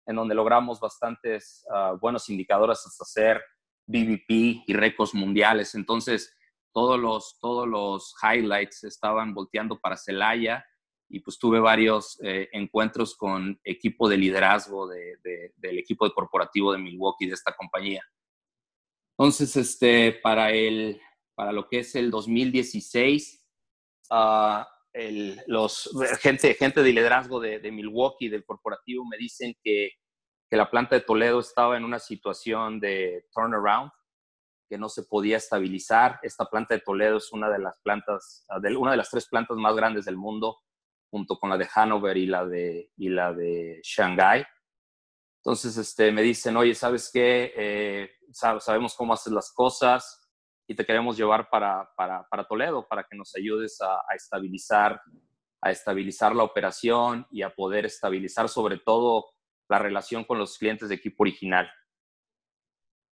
en 0.07 0.17
donde 0.17 0.35
logramos 0.35 0.81
bastantes 0.81 1.65
ah, 1.71 1.95
buenos 2.01 2.29
indicadores 2.29 2.85
hasta 2.85 3.05
hacer 3.05 3.43
BVP 3.87 4.65
y 4.67 4.73
récords 4.75 5.15
mundiales. 5.15 5.75
Entonces, 5.75 6.35
todos 6.73 6.99
los, 6.99 7.39
todos 7.41 7.67
los 7.67 8.15
highlights 8.23 8.85
estaban 8.85 9.35
volteando 9.35 9.79
para 9.79 9.97
Celaya 9.97 10.65
y 11.09 11.21
pues 11.21 11.39
tuve 11.39 11.59
varios 11.59 12.21
eh, 12.23 12.49
encuentros 12.53 13.17
con 13.17 13.59
equipo 13.65 14.09
de 14.09 14.19
liderazgo 14.19 14.89
del 14.89 15.79
equipo 15.79 16.07
de 16.07 16.13
corporativo 16.13 16.73
de 16.73 16.79
Milwaukee, 16.79 17.27
de 17.27 17.35
esta 17.35 17.55
compañía. 17.57 18.03
Entonces, 19.17 19.57
este, 19.57 20.13
para, 20.13 20.51
el, 20.53 21.01
para 21.35 21.53
lo 21.53 21.69
que 21.69 21.81
es 21.81 21.95
el 21.95 22.11
2016, 22.11 23.45
ah, 24.11 24.69
los, 25.47 25.91
gente, 26.21 26.55
gente 26.55 26.83
de 26.83 26.93
liderazgo 26.93 27.41
de, 27.41 27.73
Milwaukee, 27.73 28.29
del 28.29 28.45
corporativo, 28.45 29.05
me 29.07 29.17
dicen 29.17 29.57
que, 29.63 29.91
que 30.49 30.57
la 30.57 30.71
planta 30.71 30.95
de 30.95 31.03
Toledo 31.03 31.41
estaba 31.41 31.77
en 31.77 31.85
una 31.85 31.99
situación 31.99 32.81
de 32.81 33.27
turnaround, 33.33 33.91
que 34.69 34.79
no 34.79 34.89
se 34.89 35.05
podía 35.05 35.37
estabilizar. 35.39 36.19
Esta 36.23 36.45
planta 36.47 36.75
de 36.75 36.81
Toledo 36.81 37.17
es 37.17 37.33
una 37.33 37.49
de 37.49 37.59
las 37.59 37.79
plantas, 37.83 38.45
ah, 38.49 38.61
una 38.79 38.93
de 38.93 38.97
las 38.97 39.11
tres 39.11 39.27
plantas 39.29 39.57
más 39.57 39.75
grandes 39.75 40.05
del 40.05 40.17
mundo, 40.17 40.59
junto 41.11 41.39
con 41.39 41.51
la 41.51 41.57
de 41.57 41.69
Hanover 41.75 42.17
y 42.17 42.27
la 42.27 42.45
de, 42.45 42.93
y 42.97 43.09
la 43.09 43.33
de 43.33 43.81
Shanghai. 43.83 44.45
Entonces 45.43 45.77
este, 45.77 46.13
me 46.13 46.23
dicen, 46.23 46.57
oye, 46.57 46.75
¿sabes 46.75 47.11
qué? 47.13 47.53
Eh, 47.57 48.11
sabemos 48.33 48.95
cómo 48.95 49.15
haces 49.15 49.33
las 49.33 49.53
cosas 49.53 50.29
y 50.67 50.75
te 50.75 50.85
queremos 50.85 51.17
llevar 51.17 51.49
para, 51.49 51.89
para, 51.97 52.27
para 52.29 52.45
Toledo 52.45 52.87
para 52.87 53.05
que 53.05 53.17
nos 53.17 53.35
ayudes 53.35 53.81
a, 53.81 54.01
a, 54.01 54.15
estabilizar, 54.15 55.01
a 55.63 55.71
estabilizar 55.71 56.37
la 56.37 56.43
operación 56.43 57.27
y 57.31 57.43
a 57.43 57.55
poder 57.55 57.87
estabilizar 57.87 58.49
sobre 58.51 58.79
todo 58.79 59.31
la 59.71 59.79
relación 59.79 60.25
con 60.25 60.39
los 60.39 60.59
clientes 60.59 60.91
de 60.91 60.97
equipo 60.97 61.23
original. 61.23 61.71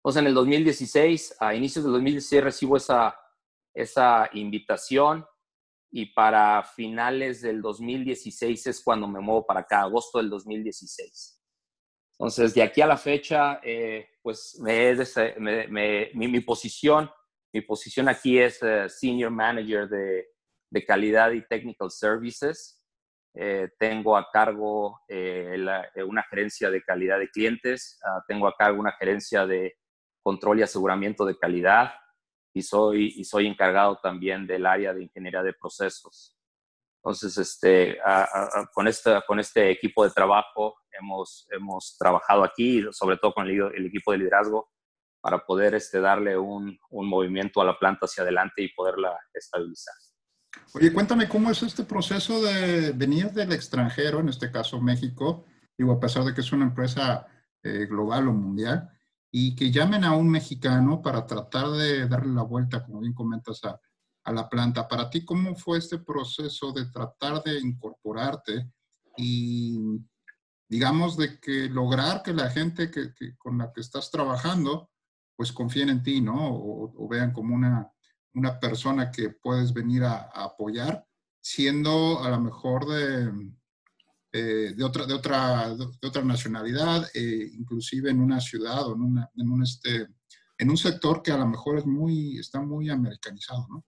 Entonces, 0.03 0.19
en 0.19 0.27
el 0.27 0.33
2016, 0.33 1.37
a 1.39 1.55
inicios 1.55 1.85
del 1.85 1.93
2016, 1.93 2.43
recibo 2.43 2.75
esa, 2.75 3.17
esa 3.73 4.29
invitación 4.33 5.25
y 5.89 6.07
para 6.07 6.61
finales 6.61 7.41
del 7.41 7.61
2016 7.61 8.67
es 8.67 8.83
cuando 8.83 9.07
me 9.07 9.21
muevo 9.21 9.45
para 9.45 9.61
acá, 9.61 9.79
agosto 9.79 10.17
del 10.17 10.29
2016. 10.29 11.41
Entonces, 12.19 12.53
de 12.53 12.63
aquí 12.63 12.81
a 12.81 12.87
la 12.87 12.97
fecha, 12.97 13.61
eh, 13.63 14.09
pues 14.21 14.59
me, 14.59 14.93
me, 15.69 16.09
mi, 16.13 16.27
mi, 16.27 16.39
posición, 16.41 17.09
mi 17.53 17.61
posición 17.61 18.09
aquí 18.09 18.37
es 18.37 18.61
eh, 18.61 18.89
Senior 18.89 19.31
Manager 19.31 19.87
de, 19.87 20.25
de, 20.69 20.85
Calidad 20.85 21.31
y 21.31 21.47
Technical 21.47 21.89
Services. 21.89 22.85
Eh, 23.35 23.69
tengo 23.79 24.17
a 24.17 24.29
cargo 24.29 24.99
una 26.05 26.23
gerencia 26.23 26.69
de 26.69 26.83
calidad 26.83 27.19
de 27.19 27.29
clientes, 27.29 28.01
ah, 28.05 28.21
tengo 28.27 28.47
a 28.47 28.55
cargo 28.55 28.81
una 28.81 28.91
gerencia 28.91 29.47
de 29.47 29.73
control 30.23 30.59
y 30.59 30.63
aseguramiento 30.63 31.25
de 31.25 31.37
calidad 31.37 31.91
y 32.53 32.61
soy, 32.61 33.13
y 33.17 33.23
soy 33.25 33.47
encargado 33.47 33.99
también 34.01 34.47
del 34.47 34.65
área 34.65 34.93
de 34.93 35.03
ingeniería 35.03 35.43
de 35.43 35.53
procesos. 35.53 36.37
Entonces, 37.03 37.37
este, 37.37 37.97
con, 38.73 38.87
este, 38.87 39.21
con 39.27 39.39
este 39.39 39.69
equipo 39.69 40.05
de 40.05 40.11
trabajo 40.11 40.75
hemos, 40.91 41.45
hemos 41.51 41.97
trabajado 41.97 42.43
aquí, 42.43 42.81
sobre 42.91 43.17
todo 43.17 43.33
con 43.33 43.47
el, 43.47 43.85
equipo 43.85 44.13
de 44.13 44.19
liderazgo, 44.19 44.69
para 45.19 45.45
poder 45.45 45.75
este, 45.75 45.99
darle 45.99 46.37
un, 46.37 46.77
un, 46.91 47.09
movimiento 47.09 47.61
a 47.61 47.65
la 47.65 47.77
planta 47.77 48.05
hacia 48.05 48.23
adelante 48.23 48.61
y 48.61 48.73
poderla 48.73 49.19
estabilizar. 49.33 49.95
Oye, 50.75 50.93
cuéntame 50.93 51.27
cómo 51.27 51.49
es 51.51 51.61
este 51.63 51.83
proceso 51.83 52.41
de 52.41 52.91
venir 52.93 53.31
del 53.31 53.51
extranjero, 53.51 54.19
en 54.19 54.29
este 54.29 54.51
caso 54.51 54.79
México, 54.79 55.45
digo, 55.77 55.93
a 55.93 55.99
pesar 55.99 56.23
de 56.23 56.33
que 56.33 56.41
es 56.41 56.51
una 56.51 56.65
empresa 56.65 57.27
eh, 57.63 57.85
global 57.85 58.29
o 58.29 58.33
mundial, 58.33 58.89
y 59.35 59.55
que 59.55 59.71
llamen 59.71 60.03
a 60.03 60.15
un 60.15 60.29
mexicano 60.29 61.01
para 61.01 61.25
tratar 61.25 61.71
de 61.71 62.07
darle 62.07 62.35
la 62.35 62.43
vuelta, 62.43 62.85
como 62.85 62.99
bien 62.99 63.15
comentas, 63.15 63.61
a, 63.63 63.81
la 64.31 64.47
planta. 64.47 64.87
Para 64.87 65.09
ti, 65.09 65.25
¿cómo 65.25 65.55
fue 65.55 65.79
este 65.79 65.97
proceso 65.97 66.71
de 66.71 66.85
tratar 66.85 67.41
de 67.41 67.59
incorporarte 67.59 68.71
y, 69.17 69.99
digamos, 70.69 71.17
de 71.17 71.39
que 71.39 71.67
lograr 71.67 72.21
que 72.21 72.31
la 72.31 72.47
gente 72.51 72.91
que, 72.91 73.11
con 73.39 73.57
la 73.57 73.73
que 73.73 73.81
estás 73.81 74.11
trabajando, 74.11 74.91
pues 75.35 75.51
confíen 75.51 75.89
en 75.89 76.03
ti, 76.03 76.21
¿no? 76.21 76.35
O, 76.37 77.07
vean 77.09 77.33
como 77.33 77.55
una, 77.55 77.91
una 78.35 78.59
persona 78.59 79.09
que 79.09 79.31
puedes 79.31 79.73
venir 79.73 80.03
a 80.03 80.29
apoyar, 80.31 81.07
siendo 81.41 82.23
a 82.23 82.29
lo 82.29 82.39
mejor 82.39 82.85
de, 82.85 83.31
eh, 84.35 84.73
de, 84.75 84.83
otra, 84.83 85.05
de, 85.05 85.13
otra, 85.13 85.69
de 85.75 86.07
otra 86.07 86.23
nacionalidad, 86.23 87.07
eh, 87.13 87.51
inclusive 87.53 88.09
en 88.09 88.19
una 88.19 88.41
ciudad 88.41 88.87
o 88.87 88.95
en, 88.95 89.01
una, 89.03 89.29
en, 89.37 89.47
un, 89.47 89.61
este, 89.61 90.07
en 90.57 90.69
un 90.71 90.77
sector 90.77 91.21
que 91.21 91.31
a 91.31 91.37
lo 91.37 91.45
mejor 91.45 91.77
es 91.77 91.85
muy, 91.85 92.39
está 92.39 92.59
muy 92.59 92.89
americanizado, 92.89 93.67
¿no? 93.69 93.85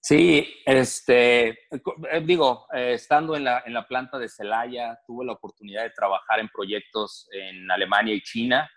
Sí, 0.00 0.44
este, 0.66 1.50
eh, 1.50 2.20
digo, 2.24 2.66
estando 2.72 3.36
en 3.36 3.44
la, 3.44 3.62
en 3.64 3.72
la 3.72 3.86
planta 3.86 4.18
de 4.18 4.28
Celaya, 4.28 4.98
tuve 5.06 5.24
la 5.24 5.34
oportunidad 5.34 5.84
de 5.84 5.90
trabajar 5.90 6.40
en 6.40 6.48
proyectos 6.48 7.28
en 7.30 7.70
Alemania 7.70 8.14
y 8.14 8.22
China, 8.22 8.68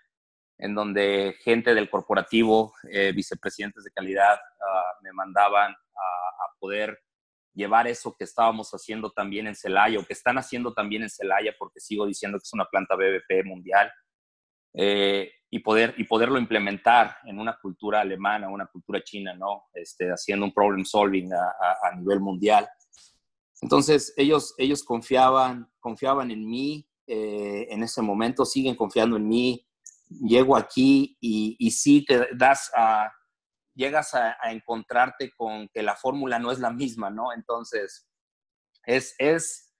en 0.60 0.76
donde 0.76 1.36
gente 1.40 1.74
del 1.74 1.90
corporativo, 1.90 2.74
vicepresidentes 3.16 3.86
de 3.86 3.92
calidad, 3.92 4.36
ah, 4.36 4.92
me 5.02 5.12
mandaban 5.14 5.72
a, 5.72 5.76
a 5.76 6.60
poder 6.60 7.00
llevar 7.54 7.88
eso 7.88 8.16
que 8.18 8.24
estábamos 8.24 8.72
haciendo 8.72 9.12
también 9.12 9.48
en 9.48 9.56
Celaya 9.56 10.00
o 10.00 10.06
que 10.06 10.14
están 10.14 10.38
haciendo 10.38 10.74
también 10.74 11.04
en 11.04 11.10
Celaya, 11.10 11.54
porque 11.58 11.80
sigo 11.80 12.06
diciendo 12.06 12.38
que 12.38 12.44
es 12.44 12.54
una 12.54 12.66
planta 12.66 12.96
BBP 12.96 13.46
mundial, 13.46 13.92
eh, 14.76 15.32
y, 15.52 15.60
poder, 15.60 15.94
y 15.98 16.06
poderlo 16.06 16.40
implementar 16.40 17.18
en 17.26 17.40
una 17.40 17.58
cultura 17.60 18.02
alemana, 18.02 18.50
una 18.50 18.66
cultura 18.66 19.04
china, 19.04 19.36
¿no? 19.36 19.66
Este, 19.74 20.10
haciendo 20.10 20.46
un 20.46 20.54
problem 20.54 20.84
solving 20.84 21.32
a, 21.32 21.96
nivel 21.96 22.20
mundial. 22.20 22.68
Entonces, 23.62 24.14
ellos, 24.18 24.56
ellos 24.58 24.84
confiaban, 24.84 25.72
confiaban 25.80 26.32
en 26.32 26.50
mí 26.50 26.90
eh, 27.06 27.68
en 27.70 27.84
ese 27.84 28.02
momento, 28.02 28.46
siguen 28.46 28.76
confiando 28.76 29.16
en 29.18 29.28
mí. 29.28 29.68
Llego 30.10 30.58
aquí 30.58 31.18
y, 31.22 31.56
y 31.60 31.72
sí 31.72 32.04
te 32.04 32.30
das 32.36 32.72
a 32.76 33.12
llegas 33.76 34.14
a, 34.14 34.38
encontrarte 34.52 35.32
con 35.36 35.68
que 35.70 35.84
la 35.84 35.96
fórmula 35.96 36.40
no 36.40 36.52
es 36.52 36.60
la 36.60 36.72
misma, 36.72 37.10
¿no? 37.10 37.34
Entonces, 37.34 38.08
es, 38.86 39.16
es, 39.18 39.74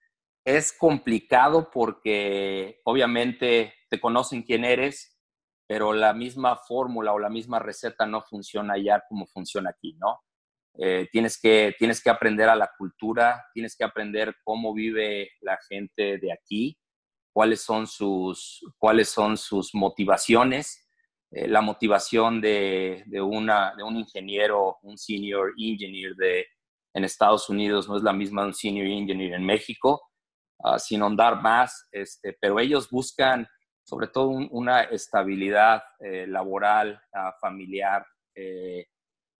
es 0.44 0.72
complicado 0.72 1.70
porque 1.70 2.80
obviamente 2.84 3.74
te 3.88 4.00
conocen 4.00 4.42
quién 4.42 4.64
eres, 4.64 5.18
pero 5.66 5.92
la 5.92 6.12
misma 6.12 6.56
fórmula 6.56 7.12
o 7.12 7.18
la 7.18 7.30
misma 7.30 7.58
receta 7.58 8.06
no 8.06 8.22
funciona 8.22 8.74
allá 8.74 9.02
como 9.08 9.26
funciona 9.26 9.70
aquí, 9.70 9.94
¿no? 9.98 10.20
Eh, 10.76 11.08
tienes, 11.12 11.40
que, 11.40 11.74
tienes 11.78 12.02
que 12.02 12.10
aprender 12.10 12.48
a 12.48 12.56
la 12.56 12.70
cultura, 12.76 13.46
tienes 13.54 13.76
que 13.76 13.84
aprender 13.84 14.34
cómo 14.42 14.74
vive 14.74 15.30
la 15.40 15.56
gente 15.68 16.18
de 16.18 16.32
aquí, 16.32 16.76
cuáles 17.32 17.60
son 17.62 17.86
sus, 17.86 18.60
cuáles 18.78 19.08
son 19.08 19.36
sus 19.36 19.72
motivaciones 19.72 20.83
eh, 21.34 21.48
la 21.48 21.60
motivación 21.60 22.40
de, 22.40 23.02
de, 23.06 23.20
una, 23.20 23.74
de 23.76 23.82
un 23.82 23.96
ingeniero, 23.96 24.78
un 24.82 24.96
senior 24.96 25.52
engineer 25.58 26.14
de, 26.14 26.46
en 26.94 27.02
Estados 27.02 27.48
Unidos 27.48 27.88
no 27.88 27.96
es 27.96 28.04
la 28.04 28.12
misma 28.12 28.42
de 28.42 28.48
un 28.48 28.54
senior 28.54 28.86
engineer 28.86 29.34
en 29.34 29.44
México, 29.44 30.12
uh, 30.58 30.78
sin 30.78 31.02
ahondar 31.02 31.42
más, 31.42 31.88
este, 31.90 32.36
pero 32.40 32.60
ellos 32.60 32.88
buscan 32.88 33.48
sobre 33.82 34.06
todo 34.06 34.28
una 34.28 34.82
estabilidad 34.82 35.82
eh, 35.98 36.24
laboral, 36.28 37.02
uh, 37.12 37.32
familiar. 37.40 38.06
Eh, 38.36 38.86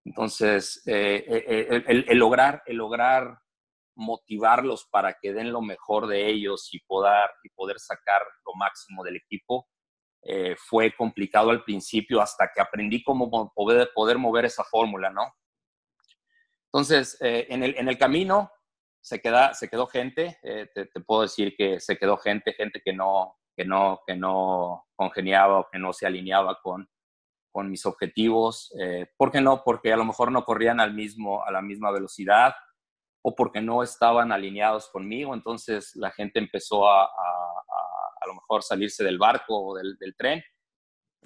entonces, 0.05 0.83
el, 0.85 2.05
el, 2.09 2.19
lograr, 2.19 2.61
el 2.67 2.77
lograr 2.77 3.39
motivarlos 3.95 4.89
para 4.91 5.17
que 5.23 5.33
den 5.33 5.53
lo 5.53 5.63
mejor 5.63 6.09
de 6.09 6.27
ellos 6.27 6.69
y 6.73 6.81
poder, 6.81 7.31
y 7.45 7.51
poder 7.51 7.79
sacar 7.79 8.21
lo 8.45 8.55
máximo 8.55 9.05
del 9.05 9.17
equipo, 9.17 9.69
eh, 10.27 10.57
fue 10.57 10.95
complicado 10.97 11.51
al 11.51 11.65
principio 11.65 12.23
hasta 12.23 12.51
que 12.51 12.61
aprendí 12.61 13.03
cómo 13.03 13.53
poder, 13.55 13.91
poder 13.95 14.17
mover 14.17 14.47
esa 14.47 14.65
fórmula, 14.65 15.11
¿no? 15.11 15.35
Entonces, 16.67 17.19
eh, 17.21 17.47
en, 17.51 17.63
el, 17.63 17.77
en 17.77 17.89
el 17.89 17.99
camino 17.99 18.51
se, 19.03 19.21
queda, 19.21 19.53
se 19.53 19.69
quedó 19.69 19.87
gente, 19.87 20.39
eh, 20.43 20.67
te, 20.75 20.87
puedo 21.01 21.23
decir 21.23 21.55
que 21.57 21.79
se 21.79 21.99
quedó 21.99 22.17
gente, 22.17 22.55
gente 22.55 22.81
que 22.83 22.95
no, 22.95 23.37
que 23.55 23.67
no, 23.67 24.01
que 24.07 24.17
no 24.17 24.87
congeniaba 24.97 25.61
o 25.61 25.69
que 25.71 25.79
no 25.79 25.93
se 25.93 26.07
alineaba 26.07 26.59
con, 26.63 26.89
con 27.53 27.71
mis 27.71 27.85
objetivos. 27.85 28.73
¿Por 29.19 29.31
qué 29.31 29.43
no? 29.43 29.63
Porque 29.63 29.93
a 29.93 29.97
lo 29.97 30.07
mejor 30.07 30.33
no 30.33 30.45
corrían 30.45 30.81
al 30.81 30.95
mismo, 30.95 31.45
a 31.45 31.53
la 31.53 31.61
misma 31.61 31.91
velocidad 31.91 32.55
o 33.23 33.35
porque 33.35 33.61
no 33.61 33.83
estaban 33.83 34.33
alineados 34.33 34.89
conmigo. 34.89 35.35
Entonces 35.35 35.95
la 35.97 36.11
gente 36.11 36.39
empezó 36.39 36.89
a, 36.89 37.05
a, 37.05 37.09
lo 38.27 38.35
mejor 38.35 38.63
salirse 38.63 39.05
del 39.05 39.19
barco 39.19 39.59
o 39.59 39.77
del, 39.77 39.97
tren. 40.17 40.43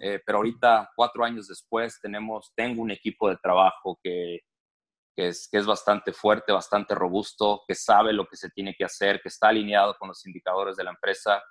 Eh, 0.01 0.21
pero 0.25 0.39
ahorita, 0.39 0.91
cuatro 0.95 1.25
años 1.25 1.49
después, 1.49 2.01
tenemos, 2.01 2.53
tengo 2.55 2.83
un 2.83 2.91
equipo 2.91 3.29
de 3.29 3.37
trabajo 3.37 3.99
que, 4.03 4.41
que, 5.17 5.29
es, 5.29 5.49
que 5.51 5.59
es 5.59 5.67
bastante 5.67 6.13
fuerte, 6.13 6.53
bastante 6.53 6.95
robusto, 6.95 7.63
que 7.67 7.75
sabe 7.75 8.13
lo 8.13 8.27
que 8.27 8.37
se 8.37 8.51
tiene 8.51 8.75
que 8.75 8.85
hacer, 8.85 9.21
que 9.21 9.29
está 9.29 9.49
alineado 9.49 9.97
con 9.99 10.09
los 10.09 10.25
indicadores 10.27 10.77
de 10.77 10.85
la 10.85 10.91
empresa, 10.91 11.43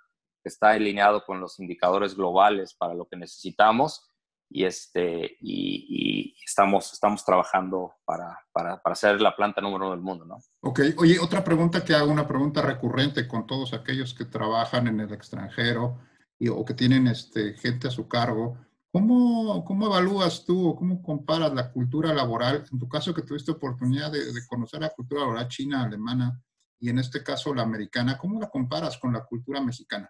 que 0.41 0.49
está 0.49 0.69
alineado 0.69 1.25
con 1.25 1.41
los 1.41 1.59
indicadores 1.59 2.15
globales 2.15 2.73
para 2.75 2.93
lo 2.93 3.05
que 3.07 3.17
necesitamos 3.17 4.09
y, 4.49 4.63
este, 4.63 5.37
y, 5.41 6.35
estamos, 6.45 6.93
estamos 6.93 7.23
trabajando 7.25 7.95
para, 8.05 8.39
para, 8.51 8.81
para, 8.81 8.95
ser 8.95 9.21
la 9.21 9.35
planta 9.35 9.61
número 9.61 9.85
uno 9.85 9.91
del 9.91 10.01
mundo, 10.01 10.25
¿no? 10.25 10.37
Ok, 10.61 10.79
oye, 10.97 11.19
otra 11.19 11.43
pregunta 11.43 11.83
que 11.83 11.93
hago, 11.93 12.11
una 12.11 12.27
pregunta 12.27 12.61
recurrente 12.61 13.27
con 13.27 13.45
todos 13.45 13.73
aquellos 13.73 14.13
que 14.13 14.25
trabajan 14.25 14.87
en 14.87 15.01
el 15.01 15.13
extranjero 15.13 15.99
y, 16.39 16.47
o 16.47 16.63
que 16.63 16.73
tienen 16.73 17.07
este, 17.07 17.53
gente 17.55 17.89
a 17.89 17.91
su 17.91 18.07
cargo. 18.07 18.57
¿Cómo, 18.91 19.65
¿Cómo 19.65 19.87
evalúas 19.87 20.45
tú 20.45 20.69
o 20.69 20.75
cómo 20.75 21.01
comparas 21.01 21.53
la 21.53 21.71
cultura 21.71 22.13
laboral, 22.13 22.63
en 22.71 22.79
tu 22.79 22.87
caso 22.87 23.13
que 23.13 23.21
tuviste 23.21 23.51
oportunidad 23.51 24.11
de, 24.11 24.31
de 24.31 24.47
conocer 24.47 24.79
la 24.79 24.89
cultura 24.89 25.21
laboral 25.21 25.47
china, 25.49 25.83
alemana 25.83 26.41
y 26.79 26.89
en 26.89 26.99
este 26.99 27.23
caso 27.23 27.53
la 27.53 27.63
americana, 27.63 28.17
¿cómo 28.17 28.39
la 28.39 28.49
comparas 28.49 28.97
con 28.97 29.11
la 29.13 29.25
cultura 29.25 29.59
mexicana? 29.61 30.09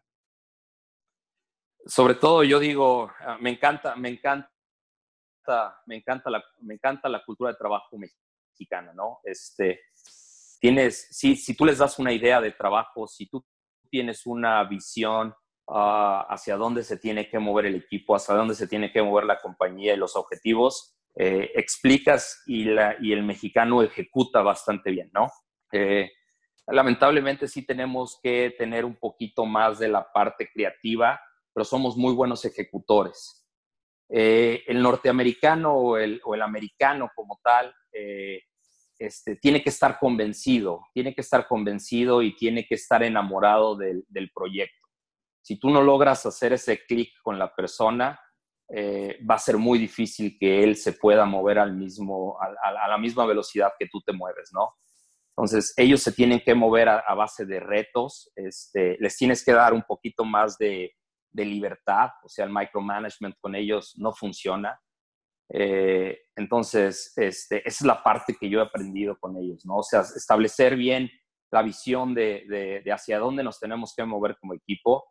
Sobre 1.87 2.15
todo 2.15 2.43
yo 2.43 2.59
digo, 2.59 3.11
ah, 3.21 3.37
me 3.39 3.49
encanta, 3.51 3.95
me 3.95 4.09
encanta, 4.09 4.51
me 5.85 5.95
encanta 5.95 6.29
la, 6.29 6.43
me 6.61 6.73
encanta 6.73 7.09
la 7.09 7.23
cultura 7.23 7.51
de 7.51 7.57
trabajo 7.57 7.97
mexicana, 7.97 8.93
¿no? 8.93 9.19
Este, 9.23 9.81
tienes, 10.59 11.07
si, 11.11 11.35
si 11.35 11.55
tú 11.55 11.65
les 11.65 11.77
das 11.77 11.97
una 11.99 12.11
idea 12.11 12.41
de 12.41 12.51
trabajo, 12.51 13.07
si 13.07 13.27
tú 13.27 13.45
tienes 13.89 14.25
una 14.25 14.63
visión 14.65 15.33
ah, 15.67 16.27
hacia 16.29 16.57
dónde 16.57 16.83
se 16.83 16.97
tiene 16.97 17.29
que 17.29 17.39
mover 17.39 17.67
el 17.67 17.75
equipo, 17.75 18.15
hacia 18.15 18.35
dónde 18.35 18.55
se 18.55 18.67
tiene 18.67 18.91
que 18.91 19.01
mover 19.01 19.25
la 19.25 19.39
compañía 19.39 19.93
y 19.93 19.97
los 19.97 20.15
objetivos, 20.15 20.97
eh, 21.15 21.51
explicas 21.55 22.43
y, 22.45 22.65
la, 22.65 22.95
y, 22.99 23.13
el 23.13 23.23
mexicano 23.23 23.81
ejecuta 23.81 24.41
bastante 24.41 24.91
bien, 24.91 25.09
¿no? 25.13 25.31
Eh, 25.71 26.11
lamentablemente 26.67 27.47
sí 27.47 27.65
tenemos 27.65 28.19
que 28.21 28.53
tener 28.57 28.85
un 28.85 28.95
poquito 28.95 29.45
más 29.45 29.79
de 29.79 29.87
la 29.87 30.11
parte 30.11 30.49
creativa 30.53 31.19
pero 31.57 31.65
somos 31.65 31.97
muy 31.97 32.13
buenos 32.13 32.45
ejecutores. 32.45 33.43
Eh, 34.09 34.61
el 34.67 34.79
norteamericano 34.79 35.73
o 35.73 35.97
el, 35.97 36.21
o 36.23 36.35
el, 36.35 36.43
americano 36.43 37.09
como 37.15 37.39
tal 37.43 37.73
eh, 37.91 38.43
este, 38.99 39.37
tiene 39.37 39.63
que 39.63 39.69
estar 39.69 39.97
convencido, 39.97 40.81
tiene 40.93 41.15
que 41.15 41.21
estar 41.21 41.47
convencido 41.47 42.21
y 42.21 42.35
tiene 42.35 42.67
que 42.67 42.75
estar 42.75 43.01
enamorado 43.01 43.75
del, 43.75 44.05
del 44.07 44.29
proyecto. 44.29 44.87
Si 45.41 45.57
tú 45.57 45.71
no 45.71 45.81
logras 45.81 46.27
hacer 46.27 46.53
ese 46.53 46.85
clic 46.85 47.09
con 47.23 47.39
la 47.39 47.51
persona, 47.55 48.19
eh, 48.69 49.17
va 49.27 49.33
a 49.33 49.39
ser 49.39 49.57
muy 49.57 49.79
difícil 49.79 50.37
que 50.39 50.63
él 50.63 50.75
se 50.75 50.93
pueda 50.93 51.25
mover 51.25 51.57
al 51.57 51.73
mismo, 51.73 52.37
a, 52.39 52.83
a, 52.83 52.87
la 52.87 52.99
misma 52.99 53.25
velocidad 53.25 53.71
que 53.79 53.87
tú 53.87 53.99
te 54.01 54.13
mueves, 54.13 54.51
¿no? 54.53 54.75
Entonces, 55.35 55.73
ellos 55.75 56.03
se 56.03 56.11
tienen 56.11 56.39
que 56.39 56.53
mover 56.53 56.87
a, 56.87 56.99
a 56.99 57.15
base 57.15 57.47
de 57.47 57.59
retos, 57.59 58.31
este, 58.35 58.95
les 58.99 59.17
tienes 59.17 59.43
que 59.43 59.53
dar 59.53 59.73
un 59.73 59.81
poquito 59.81 60.23
más 60.23 60.59
de, 60.59 60.93
de 61.37 61.45
libertad, 61.45 62.09
o 62.23 62.27
sea, 62.27 62.45
el 62.45 62.51
micromanagement 62.51 63.35
con 63.39 63.55
ellos 63.55 63.93
no 63.97 64.11
funciona. 64.11 64.77
Eh, 65.49 66.17
entonces, 66.35 67.13
este, 67.15 67.59
esa 67.59 67.83
es 67.83 67.87
la 67.87 68.03
parte 68.03 68.35
que 68.37 68.49
yo 68.49 68.59
he 68.59 68.63
aprendido 68.63 69.17
con 69.19 69.37
ellos, 69.37 69.63
¿no? 69.65 69.77
O 69.77 69.83
sea, 69.83 70.01
establecer 70.01 70.75
bien 70.75 71.09
la 71.51 71.61
visión 71.61 72.15
de, 72.15 72.83
hacia 72.91 73.19
dónde 73.19 73.43
nos 73.43 73.59
tenemos 73.59 73.93
que 73.95 74.03
mover 74.03 74.35
como 74.41 74.55
equipo 74.55 75.05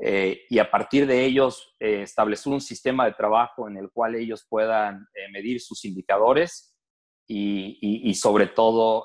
eh, 0.00 0.40
y 0.48 0.58
a 0.58 0.70
partir 0.70 1.06
de 1.06 1.24
ellos 1.24 1.76
eh, 1.78 2.02
establecer 2.02 2.52
un 2.52 2.60
sistema 2.60 3.04
de 3.04 3.12
trabajo 3.12 3.68
en 3.68 3.76
el 3.76 3.90
cual 3.92 4.14
ellos 4.14 4.46
puedan 4.48 5.06
medir 5.32 5.60
sus 5.60 5.84
indicadores 5.84 6.74
y 7.30 8.14
sobre 8.14 8.46
todo 8.46 9.04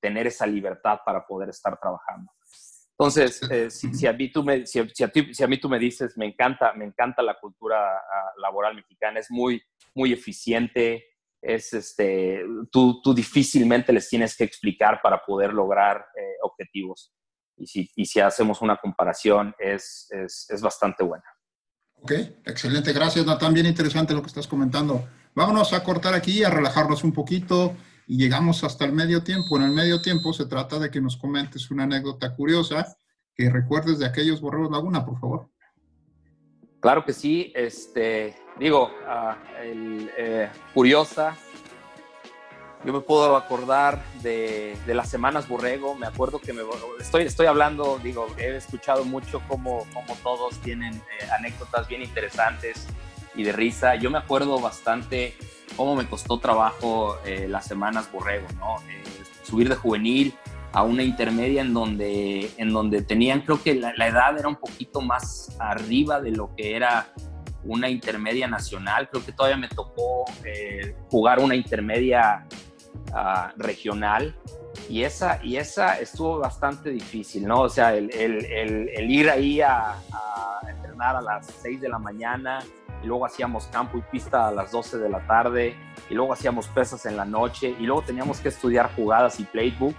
tener 0.00 0.26
esa 0.26 0.46
libertad 0.46 1.00
para 1.04 1.26
poder 1.26 1.50
estar 1.50 1.78
trabajando. 1.78 2.32
Entonces, 3.00 3.40
eh, 3.50 3.70
si, 3.70 4.06
a 4.06 4.12
mí 4.12 4.30
tú 4.30 4.44
me, 4.44 4.66
si, 4.66 4.78
a 4.78 5.46
mí 5.48 5.58
tú 5.58 5.68
me 5.70 5.78
dices, 5.78 6.18
me 6.18 6.26
encanta, 6.26 6.74
me 6.74 6.84
encanta 6.84 7.22
la 7.22 7.38
cultura 7.40 7.96
ah, 7.96 8.32
laboral 8.36 8.74
mexicana, 8.74 9.20
es 9.20 9.30
muy, 9.30 9.62
muy 9.94 10.12
eficiente, 10.12 11.06
es 11.40 11.72
este, 11.72 12.44
tú, 12.70 13.00
tú 13.00 13.14
difícilmente 13.14 13.94
les 13.94 14.06
tienes 14.06 14.36
que 14.36 14.44
explicar 14.44 15.00
para 15.02 15.24
poder 15.24 15.54
lograr 15.54 16.04
eh, 16.14 16.36
objetivos. 16.42 17.14
Y 17.56 17.66
si, 17.66 17.90
y 17.96 18.04
si 18.04 18.20
hacemos 18.20 18.60
una 18.60 18.76
comparación, 18.76 19.54
es, 19.58 20.06
es, 20.10 20.46
es 20.50 20.60
bastante 20.60 21.02
buena. 21.02 21.24
Ok, 22.02 22.12
excelente. 22.44 22.92
Gracias, 22.92 23.24
Natán. 23.24 23.54
Bien 23.54 23.66
interesante 23.66 24.12
lo 24.12 24.20
que 24.20 24.28
estás 24.28 24.46
comentando. 24.46 25.06
Vámonos 25.34 25.72
a 25.72 25.82
cortar 25.82 26.12
aquí, 26.12 26.44
a 26.44 26.50
relajarnos 26.50 27.02
un 27.04 27.12
poquito 27.12 27.74
y 28.10 28.16
llegamos 28.16 28.64
hasta 28.64 28.84
el 28.84 28.92
medio 28.92 29.22
tiempo. 29.22 29.56
En 29.56 29.62
el 29.62 29.70
medio 29.70 30.02
tiempo 30.02 30.32
se 30.32 30.46
trata 30.46 30.80
de 30.80 30.90
que 30.90 31.00
nos 31.00 31.16
comentes 31.16 31.70
una 31.70 31.84
anécdota 31.84 32.34
curiosa 32.34 32.96
que 33.36 33.48
recuerdes 33.48 34.00
de 34.00 34.06
aquellos 34.06 34.40
borreros 34.40 34.68
Laguna, 34.68 35.06
por 35.06 35.20
favor. 35.20 35.48
Claro 36.80 37.04
que 37.04 37.12
sí, 37.12 37.52
este, 37.54 38.34
digo, 38.58 38.90
ah, 39.06 39.38
eh, 39.62 40.50
curiosa, 40.74 41.36
yo 42.84 42.92
me 42.92 43.00
puedo 43.00 43.36
acordar 43.36 44.02
de, 44.22 44.76
las 44.88 45.08
semanas 45.08 45.46
Borrego, 45.46 45.94
me 45.94 46.08
acuerdo 46.08 46.40
que 46.40 46.52
me, 46.52 46.62
estoy, 46.98 47.22
estoy 47.22 47.46
hablando, 47.46 48.00
digo, 48.02 48.26
he 48.38 48.56
escuchado 48.56 49.04
mucho 49.04 49.40
como, 49.46 49.86
como 49.94 50.16
todos 50.24 50.58
tienen 50.62 50.94
eh, 50.94 51.28
anécdotas 51.38 51.86
bien 51.86 52.02
interesantes 52.02 52.88
y 53.36 53.44
de 53.44 53.52
risa. 53.52 53.94
Yo 53.94 54.10
me 54.10 54.18
acuerdo 54.18 54.58
bastante 54.58 55.36
cómo 55.76 55.96
me 55.96 56.06
costó 56.06 56.38
trabajo 56.38 57.18
eh, 57.24 57.46
las 57.48 57.66
semanas 57.66 58.10
borrego, 58.10 58.46
¿no? 58.58 58.76
Eh, 58.88 59.02
subir 59.42 59.68
de 59.68 59.76
juvenil 59.76 60.34
a 60.72 60.82
una 60.82 61.02
intermedia 61.02 61.62
en 61.62 61.74
donde, 61.74 62.50
en 62.56 62.72
donde 62.72 63.02
tenían, 63.02 63.40
creo 63.40 63.62
que 63.62 63.74
la, 63.74 64.06
edad 64.06 64.38
era 64.38 64.48
un 64.48 64.56
poquito 64.56 65.00
más 65.00 65.56
arriba 65.58 66.20
de 66.20 66.30
lo 66.30 66.54
que 66.54 66.76
era 66.76 67.08
una 67.64 67.88
intermedia 67.88 68.46
nacional. 68.46 69.08
Creo 69.10 69.24
que 69.24 69.32
todavía 69.32 69.56
me 69.56 69.68
tocó 69.68 70.24
eh, 70.44 70.94
jugar 71.10 71.40
una 71.40 71.56
intermedia 71.56 72.46
ah, 73.12 73.52
regional 73.56 74.36
y 74.88 75.02
esa, 75.02 75.40
y 75.44 75.56
esa 75.56 75.98
estuvo 75.98 76.38
bastante 76.38 76.90
difícil, 76.90 77.46
¿no? 77.46 77.62
O 77.62 77.68
sea, 77.68 77.94
el, 77.94 78.10
el, 78.14 78.88
el, 78.88 79.10
ir 79.10 79.28
ahí 79.28 79.60
a, 79.60 79.92
a 79.92 80.60
entrenar 80.68 81.16
a 81.16 81.22
las 81.22 81.46
6 81.62 81.80
de 81.80 81.88
la 81.88 81.98
mañana, 81.98 82.60
y 83.02 83.06
luego 83.06 83.26
hacíamos 83.26 83.66
campo 83.66 83.98
y 83.98 84.02
pista 84.02 84.48
a 84.48 84.52
las 84.52 84.70
12 84.70 84.98
de 84.98 85.08
la 85.08 85.26
tarde, 85.26 85.76
y 86.08 86.14
luego 86.14 86.32
hacíamos 86.32 86.68
pesas 86.68 87.06
en 87.06 87.16
la 87.16 87.24
noche, 87.24 87.74
y 87.78 87.84
luego 87.84 88.02
teníamos 88.02 88.40
que 88.40 88.48
estudiar 88.48 88.94
jugadas 88.94 89.40
y 89.40 89.44
playbook. 89.44 89.94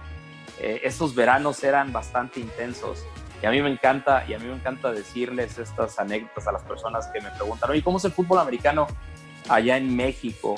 Eh, 0.58 0.80
esos 0.84 1.14
veranos 1.14 1.62
eran 1.64 1.92
bastante 1.92 2.40
intensos. 2.40 3.04
Y 3.42 3.46
a 3.46 3.50
mí 3.50 3.60
me 3.60 3.70
encanta, 3.70 4.24
y 4.28 4.34
a 4.34 4.38
mí 4.38 4.46
me 4.46 4.54
encanta 4.54 4.92
decirles 4.92 5.58
estas 5.58 5.98
anécdotas 5.98 6.46
a 6.46 6.52
las 6.52 6.62
personas 6.62 7.08
que 7.08 7.20
me 7.20 7.30
preguntan, 7.30 7.70
oye, 7.70 7.82
¿cómo 7.82 7.98
es 7.98 8.04
el 8.04 8.12
fútbol 8.12 8.38
americano 8.38 8.86
allá 9.48 9.76
en 9.76 9.96
México? 9.96 10.56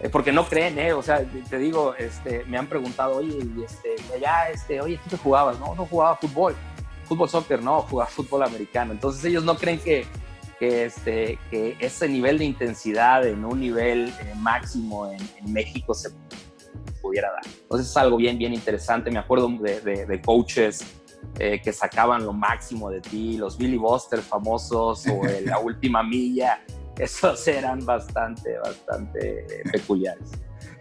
Eh, 0.00 0.08
porque 0.08 0.32
no 0.32 0.44
creen, 0.46 0.78
¿eh? 0.78 0.92
O 0.92 1.02
sea, 1.02 1.24
te 1.48 1.58
digo, 1.58 1.94
este, 1.94 2.44
me 2.46 2.58
han 2.58 2.66
preguntado, 2.66 3.16
oye, 3.16 3.38
este, 3.64 3.94
allá, 4.14 4.50
este, 4.50 4.80
oye, 4.80 4.98
¿tú 5.04 5.10
te 5.10 5.16
jugabas? 5.16 5.58
No, 5.60 5.74
no 5.74 5.86
jugaba 5.86 6.16
fútbol, 6.16 6.56
fútbol 7.04 7.28
soccer, 7.28 7.62
no, 7.62 7.82
jugaba 7.82 8.10
fútbol 8.10 8.42
americano. 8.42 8.92
Entonces 8.92 9.24
ellos 9.24 9.44
no 9.44 9.56
creen 9.56 9.78
que, 9.78 10.06
que, 10.58 10.84
este, 10.86 11.38
que 11.50 11.76
ese 11.80 12.08
nivel 12.08 12.38
de 12.38 12.44
intensidad 12.44 13.26
en 13.26 13.44
un 13.44 13.60
nivel 13.60 14.08
eh, 14.08 14.34
máximo 14.36 15.10
en, 15.10 15.52
México 15.52 15.94
se 15.94 16.10
pudiera 17.02 17.30
dar. 17.30 17.42
Entonces 17.46 17.88
es 17.88 17.96
algo 17.96 18.16
bien, 18.16 18.38
bien 18.38 18.54
interesante. 18.54 19.10
Me 19.10 19.18
acuerdo 19.18 19.48
de, 19.48 20.06
de, 20.06 20.20
coaches 20.22 20.84
eh, 21.38 21.60
que 21.62 21.72
sacaban 21.72 22.24
lo 22.24 22.32
máximo 22.32 22.90
de 22.90 23.00
ti, 23.00 23.36
los 23.36 23.58
Billy 23.58 23.76
Buster 23.76 24.20
famosos 24.20 25.06
o 25.06 25.22
la 25.44 25.58
última 25.60 26.02
milla. 26.02 26.64
Esos 26.98 27.46
eran 27.48 27.84
bastante, 27.84 28.56
bastante 28.58 29.46
peculiares. 29.70 30.30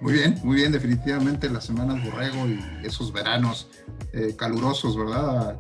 Muy 0.04 0.14
bien, 0.14 0.38
muy 0.44 0.58
bien, 0.58 0.72
definitivamente 0.72 1.50
las 1.50 1.64
semanas 1.64 2.04
borrego 2.04 2.46
y 2.46 2.60
esos 2.86 3.14
veranos 3.14 3.70
eh, 4.12 4.36
calurosos, 4.36 4.98
¿verdad? 4.98 5.58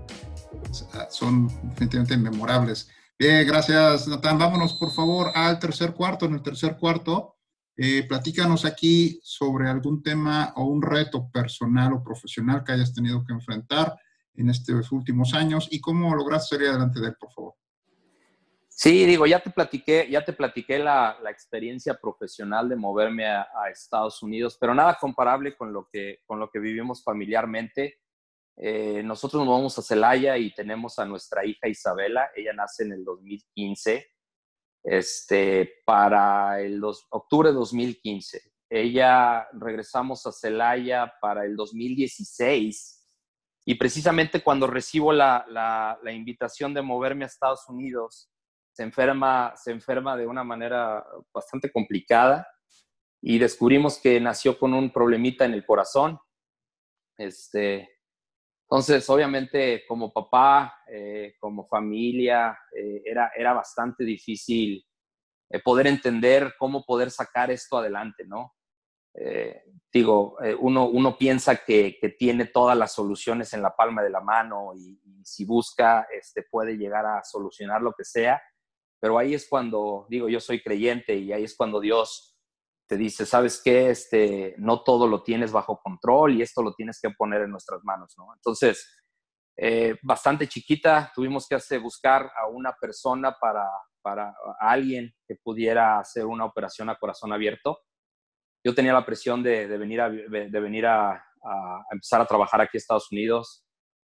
Son 1.10 1.48
definitivamente 1.70 2.18
memorables. 2.18 2.90
Bien, 3.18 3.46
gracias, 3.48 4.08
Natán. 4.08 4.38
Vámonos, 4.40 4.74
por 4.74 4.92
favor, 4.92 5.32
al 5.36 5.60
tercer 5.60 5.94
cuarto. 5.94 6.26
En 6.26 6.34
el 6.34 6.42
tercer 6.42 6.78
cuarto, 6.78 7.38
eh, 7.78 8.06
platícanos 8.08 8.66
aquí 8.66 9.20
sobre 9.24 9.70
algún 9.70 10.02
tema 10.04 10.54
o 10.56 10.66
un 10.66 10.82
reto 10.82 11.30
personal 11.32 11.94
o 11.94 12.04
profesional 12.04 12.64
que 12.64 12.72
hayas 12.72 12.94
tenido 12.94 13.24
que 13.24 13.34
enfrentar 13.34 13.96
en 14.36 14.50
estos 14.50 14.92
últimos 14.92 15.34
años 15.34 15.68
y 15.72 15.80
cómo 15.80 16.14
lograste 16.16 16.56
salir 16.56 16.70
adelante 16.70 17.00
de 17.00 17.08
él, 17.08 17.16
por 17.20 17.32
favor. 17.32 17.54
Sí, 18.76 19.06
digo, 19.06 19.28
ya 19.28 19.40
te 19.40 19.52
platiqué, 19.52 20.08
ya 20.10 20.26
te 20.26 20.34
platiqué 20.34 20.80
la, 20.80 21.18
experiencia 21.30 21.94
profesional 21.94 22.68
de 22.68 22.76
moverme 22.76 23.28
a, 23.28 23.46
Estados 23.72 24.22
Unidos, 24.24 24.58
pero 24.60 24.74
nada 24.74 24.98
comparable 25.00 25.56
con 25.56 25.72
lo 25.72 25.88
que, 25.92 26.22
con 26.26 26.40
lo 26.40 26.50
que 26.50 26.60
vivimos 26.60 27.04
familiarmente. 27.04 28.00
Eh, 28.56 29.02
nosotros 29.04 29.44
nos 29.44 29.56
vamos 29.56 29.78
a 29.78 29.82
Celaya 29.82 30.38
y 30.38 30.54
tenemos 30.54 31.00
a 31.00 31.06
nuestra 31.06 31.46
hija 31.46 31.68
Isabela, 31.68 32.30
ella 32.36 32.54
nace 32.54 32.84
en 32.84 32.94
el 32.94 33.04
2015, 33.04 34.08
este, 34.84 35.82
para 35.86 36.62
el 36.62 36.80
dos, 36.80 37.08
octubre 37.10 37.50
de 37.50 37.56
2015. 37.56 38.42
Ella 38.70 39.48
regresamos 39.54 40.26
a 40.26 40.32
Celaya 40.32 41.14
para 41.22 41.46
el 41.46 41.56
2016 41.56 43.08
y 43.66 43.76
precisamente 43.76 44.44
cuando 44.44 44.68
recibo 44.68 45.14
la, 45.14 45.46
la, 45.48 45.98
la 46.04 46.12
invitación 46.12 46.74
de 46.74 46.82
moverme 46.82 47.24
a 47.24 47.28
Estados 47.28 47.68
Unidos, 47.70 48.30
se 48.74 48.84
enferma, 48.84 49.54
se 49.56 49.72
enferma 49.72 50.18
de 50.18 50.28
una 50.28 50.44
manera 50.44 51.06
bastante 51.34 51.72
complicada 51.72 52.48
y 53.22 53.40
descubrimos 53.40 53.98
que 54.00 54.20
nació 54.20 54.60
con 54.60 54.74
un 54.74 54.92
problemita 54.92 55.46
en 55.46 55.54
el 55.54 55.66
corazón. 55.66 56.20
Este, 57.18 57.90
entonces, 58.74 59.08
obviamente, 59.08 59.86
como 59.88 60.12
papá, 60.12 60.82
eh, 60.88 61.36
como 61.40 61.68
familia, 61.68 62.58
eh, 62.76 63.04
era, 63.06 63.32
era 63.38 63.54
bastante 63.54 64.04
difícil 64.04 64.84
eh, 65.52 65.60
poder 65.60 65.86
entender 65.86 66.56
cómo 66.58 66.84
poder 66.84 67.12
sacar 67.12 67.52
esto 67.52 67.78
adelante, 67.78 68.26
¿no? 68.26 68.54
digo, 69.94 70.38
uno, 70.62 70.88
uno 70.88 71.16
piensa 71.16 71.58
que, 71.58 72.00
que, 72.02 72.10
tiene 72.10 72.46
todas 72.46 72.76
las 72.76 72.94
soluciones 72.94 73.54
en 73.54 73.62
la 73.62 73.76
palma 73.76 74.02
de 74.02 74.10
la 74.10 74.22
mano 74.22 74.72
y, 74.76 75.00
y 75.06 75.24
si 75.24 75.46
busca, 75.46 76.08
este, 76.12 76.42
puede 76.42 76.78
llegar 76.78 77.06
a 77.06 77.24
solucionar 77.24 77.80
lo 77.80 77.94
que 77.94 78.04
sea 78.04 78.42
pero 79.04 79.18
ahí 79.20 79.34
es 79.34 79.50
cuando, 79.50 80.08
digo, 80.10 80.30
yo 80.30 80.40
soy 80.40 80.64
creyente 80.64 81.14
y 81.18 81.34
ahí 81.34 81.44
es 81.44 81.58
cuando 81.58 81.82
Dios 81.82 82.33
dice, 82.98 83.26
¿sabes 83.26 83.62
qué? 83.64 83.90
Este, 83.90 84.56
no 84.58 84.84
todo 84.84 85.08
lo 85.08 85.24
tienes 85.24 85.52
bajo 85.52 85.80
control 85.82 86.34
y 86.34 86.42
esto 86.42 86.62
lo 86.62 86.74
tienes 86.74 87.00
que 87.02 87.10
poner 87.12 87.42
en 87.42 87.52
nuestras 87.52 87.84
manos, 87.84 88.14
¿no? 88.18 88.34
Entonces, 88.36 88.88
eh, 89.58 89.96
bastante 90.02 90.48
chiquita, 90.48 91.12
tuvimos 91.14 91.48
que 91.48 91.56
hacer, 91.56 91.80
buscar 91.80 92.32
a 92.36 92.48
una 92.48 92.74
persona 92.80 93.36
para, 93.40 93.68
para 94.02 94.34
alguien 94.60 95.14
que 95.28 95.36
pudiera 95.36 96.00
hacer 96.00 96.26
una 96.26 96.46
operación 96.46 96.90
a 96.90 96.98
corazón 96.98 97.32
abierto. 97.32 97.80
Yo 98.66 98.74
tenía 98.74 98.94
la 98.94 99.06
presión 99.06 99.44
de, 99.44 99.68
de 99.68 99.78
venir, 99.78 100.02
a, 100.02 100.10
de, 100.10 100.60
venir 100.60 100.86
a, 100.86 101.12
a, 101.12 101.86
empezar 101.92 102.22
a 102.22 102.26
trabajar 102.26 102.62
aquí 102.62 102.78
en 102.78 102.80
Estados 102.80 103.12
Unidos 103.12 103.64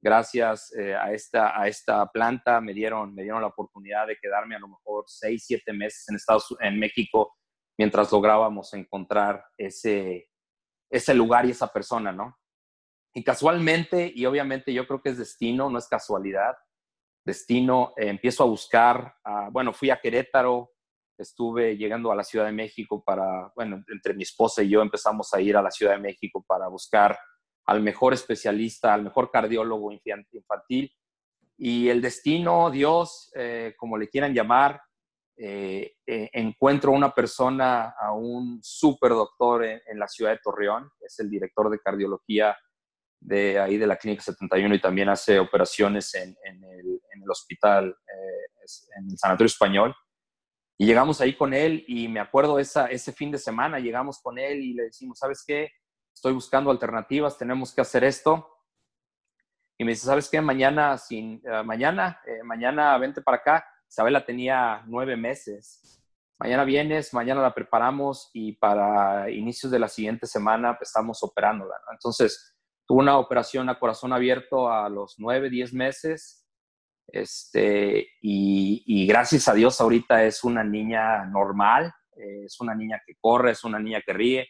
gracias 0.04 0.76
eh, 0.78 0.94
a, 0.94 1.14
esta, 1.14 1.60
a 1.60 1.68
esta 1.68 2.06
planta 2.08 2.60
me 2.60 2.74
dieron, 2.74 3.16
me 3.16 3.24
dieron 3.24 3.42
la 3.42 3.48
oportunidad 3.48 4.06
de 4.06 4.18
quedarme 4.22 4.56
a 4.56 4.60
lo 4.60 4.68
mejor 4.68 5.06
seis, 5.08 5.46
siete 5.48 5.72
meses 5.72 6.08
en, 6.10 6.18
Estados, 6.18 6.54
en 6.60 6.78
México 6.78 7.34
mientras 7.78 8.12
lográbamos 8.12 8.74
encontrar 8.74 9.46
ese, 9.58 10.30
ese 10.90 11.14
lugar 11.14 11.46
y 11.46 11.52
esa 11.52 11.72
persona, 11.72 12.12
¿no? 12.12 12.38
Y 13.14 13.24
casualmente, 13.24 14.12
y 14.14 14.26
obviamente 14.26 14.74
yo 14.74 14.88
creo 14.88 15.02
que 15.02 15.10
es 15.10 15.18
destino, 15.18 15.70
no 15.70 15.78
es 15.78 15.88
casualidad, 15.88 16.56
destino, 17.26 17.94
eh, 17.98 18.08
empiezo 18.08 18.44
a 18.44 18.48
buscar, 18.48 19.16
bueno, 19.52 19.72
fui 19.72 19.90
a 19.90 20.00
Querétaro, 20.00 20.72
estuve 21.18 21.78
llegando 21.78 22.12
a 22.12 22.16
la 22.16 22.24
Ciudad 22.24 22.46
de 22.46 22.52
México 22.52 23.04
para, 23.04 23.52
bueno, 23.56 23.84
entre 23.88 24.14
mi 24.14 24.24
esposa 24.24 24.64
y 24.64 24.70
yo 24.70 24.82
empezamos 24.82 25.34
a 25.34 25.42
ir 25.42 25.56
a 25.56 25.62
la 25.62 25.72
Ciudad 25.72 25.94
de 25.94 26.00
México 26.00 26.44
para 26.48 26.68
buscar 26.68 27.18
al 27.66 27.82
mejor 27.82 28.14
especialista, 28.14 28.94
al 28.94 29.04
mejor 29.04 29.32
cardiólogo 29.32 29.92
infantil. 29.92 30.92
Y 31.58 31.88
el 31.90 32.02
destino, 32.02 32.72
Dios, 32.72 33.32
eh, 33.36 33.74
como 33.78 33.98
le 33.98 34.10
quieran 34.10 34.34
llamar, 34.34 34.82
eh, 35.38 35.96
eh, 36.06 36.30
encuentro 36.34 36.92
una 36.92 37.14
persona, 37.14 37.96
a 38.00 38.14
un 38.14 38.60
super 38.62 39.12
doctor 39.12 39.66
en, 39.66 40.00
la 40.00 40.08
ciudad 40.08 40.32
de 40.32 40.40
Torreón, 40.44 40.90
es 41.02 41.20
el 41.20 41.30
director 41.30 41.70
de 41.70 41.80
cardiología 41.80 42.58
de 43.20 43.60
ahí 43.60 43.78
de 43.78 43.88
la 43.88 43.96
Clínica 43.96 44.22
71 44.22 44.76
y 44.76 44.82
también 44.82 45.10
hace 45.10 45.40
operaciones 45.40 46.14
en, 46.16 46.36
el, 46.46 47.30
hospital, 47.30 47.96
en 48.98 49.10
el 49.10 49.18
Sanatorio 49.18 49.48
Español. 49.48 49.96
Y 50.78 50.86
llegamos 50.86 51.22
ahí 51.22 51.36
con 51.36 51.54
él 51.54 51.86
y 51.88 52.08
me 52.08 52.20
acuerdo 52.20 52.60
esa, 52.60 52.88
ese 52.88 53.14
fin 53.14 53.32
de 53.32 53.38
semana, 53.38 53.80
llegamos 53.80 54.20
con 54.22 54.38
él 54.38 54.60
y 54.62 54.74
le 54.74 54.84
decimos, 54.84 55.20
¿sabes 55.20 55.44
qué? 55.48 55.72
estoy 56.14 56.34
buscando 56.34 56.72
alternativas, 56.72 57.38
tenemos 57.38 57.74
que 57.74 57.82
hacer 57.82 58.04
esto. 58.04 58.50
Y 59.78 59.84
me 59.84 59.92
dice, 59.92 60.06
¿sabes 60.06 60.30
qué? 60.30 60.40
Mañana, 60.40 60.98
sin, 60.98 61.42
eh, 61.44 61.64
mañana, 61.64 62.22
eh, 62.26 62.44
mañana 62.44 62.98
vente 62.98 63.22
para 63.22 63.38
acá. 63.38 63.66
Isabela 63.94 64.26
tenía 64.26 64.82
nueve 64.88 65.16
meses. 65.16 66.02
Mañana 66.40 66.64
vienes, 66.64 67.14
mañana 67.14 67.44
la 67.44 67.54
preparamos 67.54 68.32
y 68.34 68.54
para 68.54 69.30
inicios 69.30 69.72
de 69.72 69.78
la 69.78 69.88
siguiente 69.88 70.26
semana 70.26 70.76
pues, 70.76 70.90
estamos 70.90 71.22
operándola. 71.22 71.76
Entonces, 71.92 72.56
tuvo 72.88 73.02
una 73.02 73.20
operación 73.20 73.70
a 73.70 73.78
corazón 73.78 74.12
abierto 74.12 74.68
a 74.68 74.90
los 74.90 75.14
nueve, 75.20 75.52
diez 75.52 75.74
meses. 75.74 76.44
Este, 77.08 78.08
y, 78.20 79.06
gracias 79.06 79.48
a 79.48 79.54
Dios 79.54 79.80
ahorita 79.80 80.24
es 80.24 80.44
una 80.44 80.64
niña 80.64 81.26
normal, 81.26 81.94
eh, 82.18 82.46
es 82.46 82.60
una 82.60 82.74
niña 82.74 83.00
que 83.06 83.14
corre, 83.22 83.52
es 83.52 83.64
una 83.64 83.78
niña 83.78 84.02
que 84.04 84.14
ríe, 84.14 84.48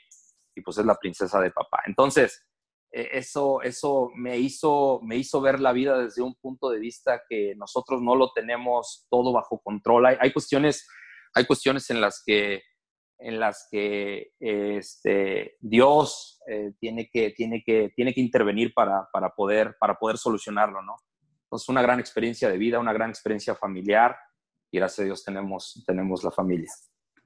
y 0.56 0.62
pues 0.62 0.78
es 0.78 0.86
la 0.86 0.96
princesa 0.96 1.42
de 1.42 1.52
papá. 1.52 1.82
Entonces, 1.86 2.48
eso, 2.94 3.62
eso 3.64 4.12
me, 4.16 4.38
hizo, 4.38 5.00
me 5.04 5.18
hizo 5.18 5.42
ver 5.42 5.60
la 5.60 5.74
vida 5.74 5.98
desde 5.98 6.22
un 6.22 6.36
punto 6.36 6.70
de 6.70 6.80
vista 6.80 7.24
que 7.28 7.56
nosotros 7.56 8.02
no 8.02 8.16
lo 8.16 8.32
tenemos 8.32 9.08
todo 9.10 9.34
bajo 9.34 9.60
control. 9.64 10.06
Hay, 10.06 10.18
hay 10.20 10.32
cuestiones, 10.32 10.88
hay 11.34 11.46
cuestiones 11.46 11.90
en 11.90 12.00
las 12.00 12.22
que, 12.24 12.62
en 13.18 13.40
las 13.40 13.68
que 13.72 14.34
este, 14.40 15.58
Dios 15.60 16.40
eh, 16.48 16.74
tiene, 16.80 17.10
que, 17.12 17.32
tiene, 17.32 17.64
que, 17.66 17.92
tiene 17.96 18.14
que 18.14 18.22
intervenir 18.22 18.74
para, 18.76 19.10
para, 19.12 19.30
poder, 19.30 19.76
para 19.80 19.96
poder 19.96 20.18
solucionarlo, 20.18 20.84
¿no? 20.84 20.96
Entonces, 21.46 21.70
una 21.70 21.82
gran 21.82 22.00
experiencia 22.00 22.50
de 22.50 22.58
vida, 22.58 22.80
una 22.80 22.94
gran 22.94 23.10
experiencia 23.10 23.56
familiar 23.56 24.16
y 24.72 24.78
gracias 24.78 25.00
a 25.00 25.06
Dios 25.06 25.24
tenemos, 25.24 25.84
tenemos 25.86 26.24
la 26.24 26.32
familia. 26.32 26.72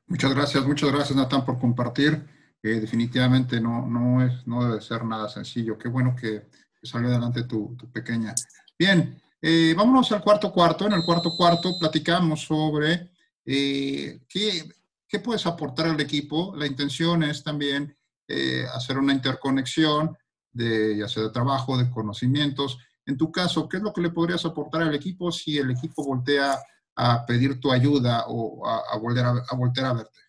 Muchas 0.06 0.34
gracias, 0.34 0.66
muchas 0.66 0.92
gracias 0.92 1.18
Natán 1.18 1.44
por 1.44 1.60
compartir 1.60 2.37
definitivamente 2.62 3.62
no, 3.62 3.88
no, 3.88 4.26
es, 4.26 4.46
no 4.46 4.64
debe 4.64 4.82
ser 4.82 5.06
nada 5.06 5.30
sencillo. 5.30 5.78
Qué 5.78 5.88
bueno 5.90 6.16
que, 6.16 6.48
salió 6.84 7.10
adelante 7.10 7.44
tu, 7.44 7.76
pequeña. 7.92 8.34
Bien, 8.78 9.22
eh, 9.42 9.74
vámonos 9.76 10.12
al 10.12 10.22
cuarto 10.22 10.52
cuarto. 10.52 10.86
En 10.86 10.94
el 10.94 11.04
cuarto 11.04 11.36
cuarto 11.36 11.78
platicamos 11.80 12.42
sobre 12.42 13.12
eh, 13.46 14.22
qué, 14.28 14.70
qué, 15.08 15.20
puedes 15.20 15.46
aportar 15.46 15.88
al 15.88 16.00
equipo. 16.00 16.56
La 16.56 16.66
intención 16.66 17.24
es 17.24 17.44
también 17.44 17.96
eh, 18.28 18.66
hacer 18.74 18.98
una 18.98 19.14
interconexión 19.14 20.18
de 20.52 20.98
ya 20.98 21.08
sea 21.08 21.24
de 21.24 21.30
trabajo, 21.30 21.78
de 21.78 21.90
conocimientos. 21.90 22.78
En 23.06 23.18
tu 23.18 23.32
caso, 23.32 23.70
¿qué 23.70 23.78
es 23.78 23.84
lo 23.84 23.94
que 23.94 24.02
le 24.02 24.10
podrías 24.10 24.44
aportar 24.46 24.82
al 24.82 24.96
equipo 24.96 25.32
si 25.32 25.58
el 25.58 25.72
equipo 25.72 26.04
voltea 26.04 26.60
a 26.96 27.26
pedir 27.26 27.60
tu 27.60 27.72
ayuda 27.72 28.26
o 28.28 28.68
a, 28.68 28.98
volver 28.98 29.26
a, 29.26 29.30
a 29.30 29.90
a 29.90 29.94
verte? 29.94 30.20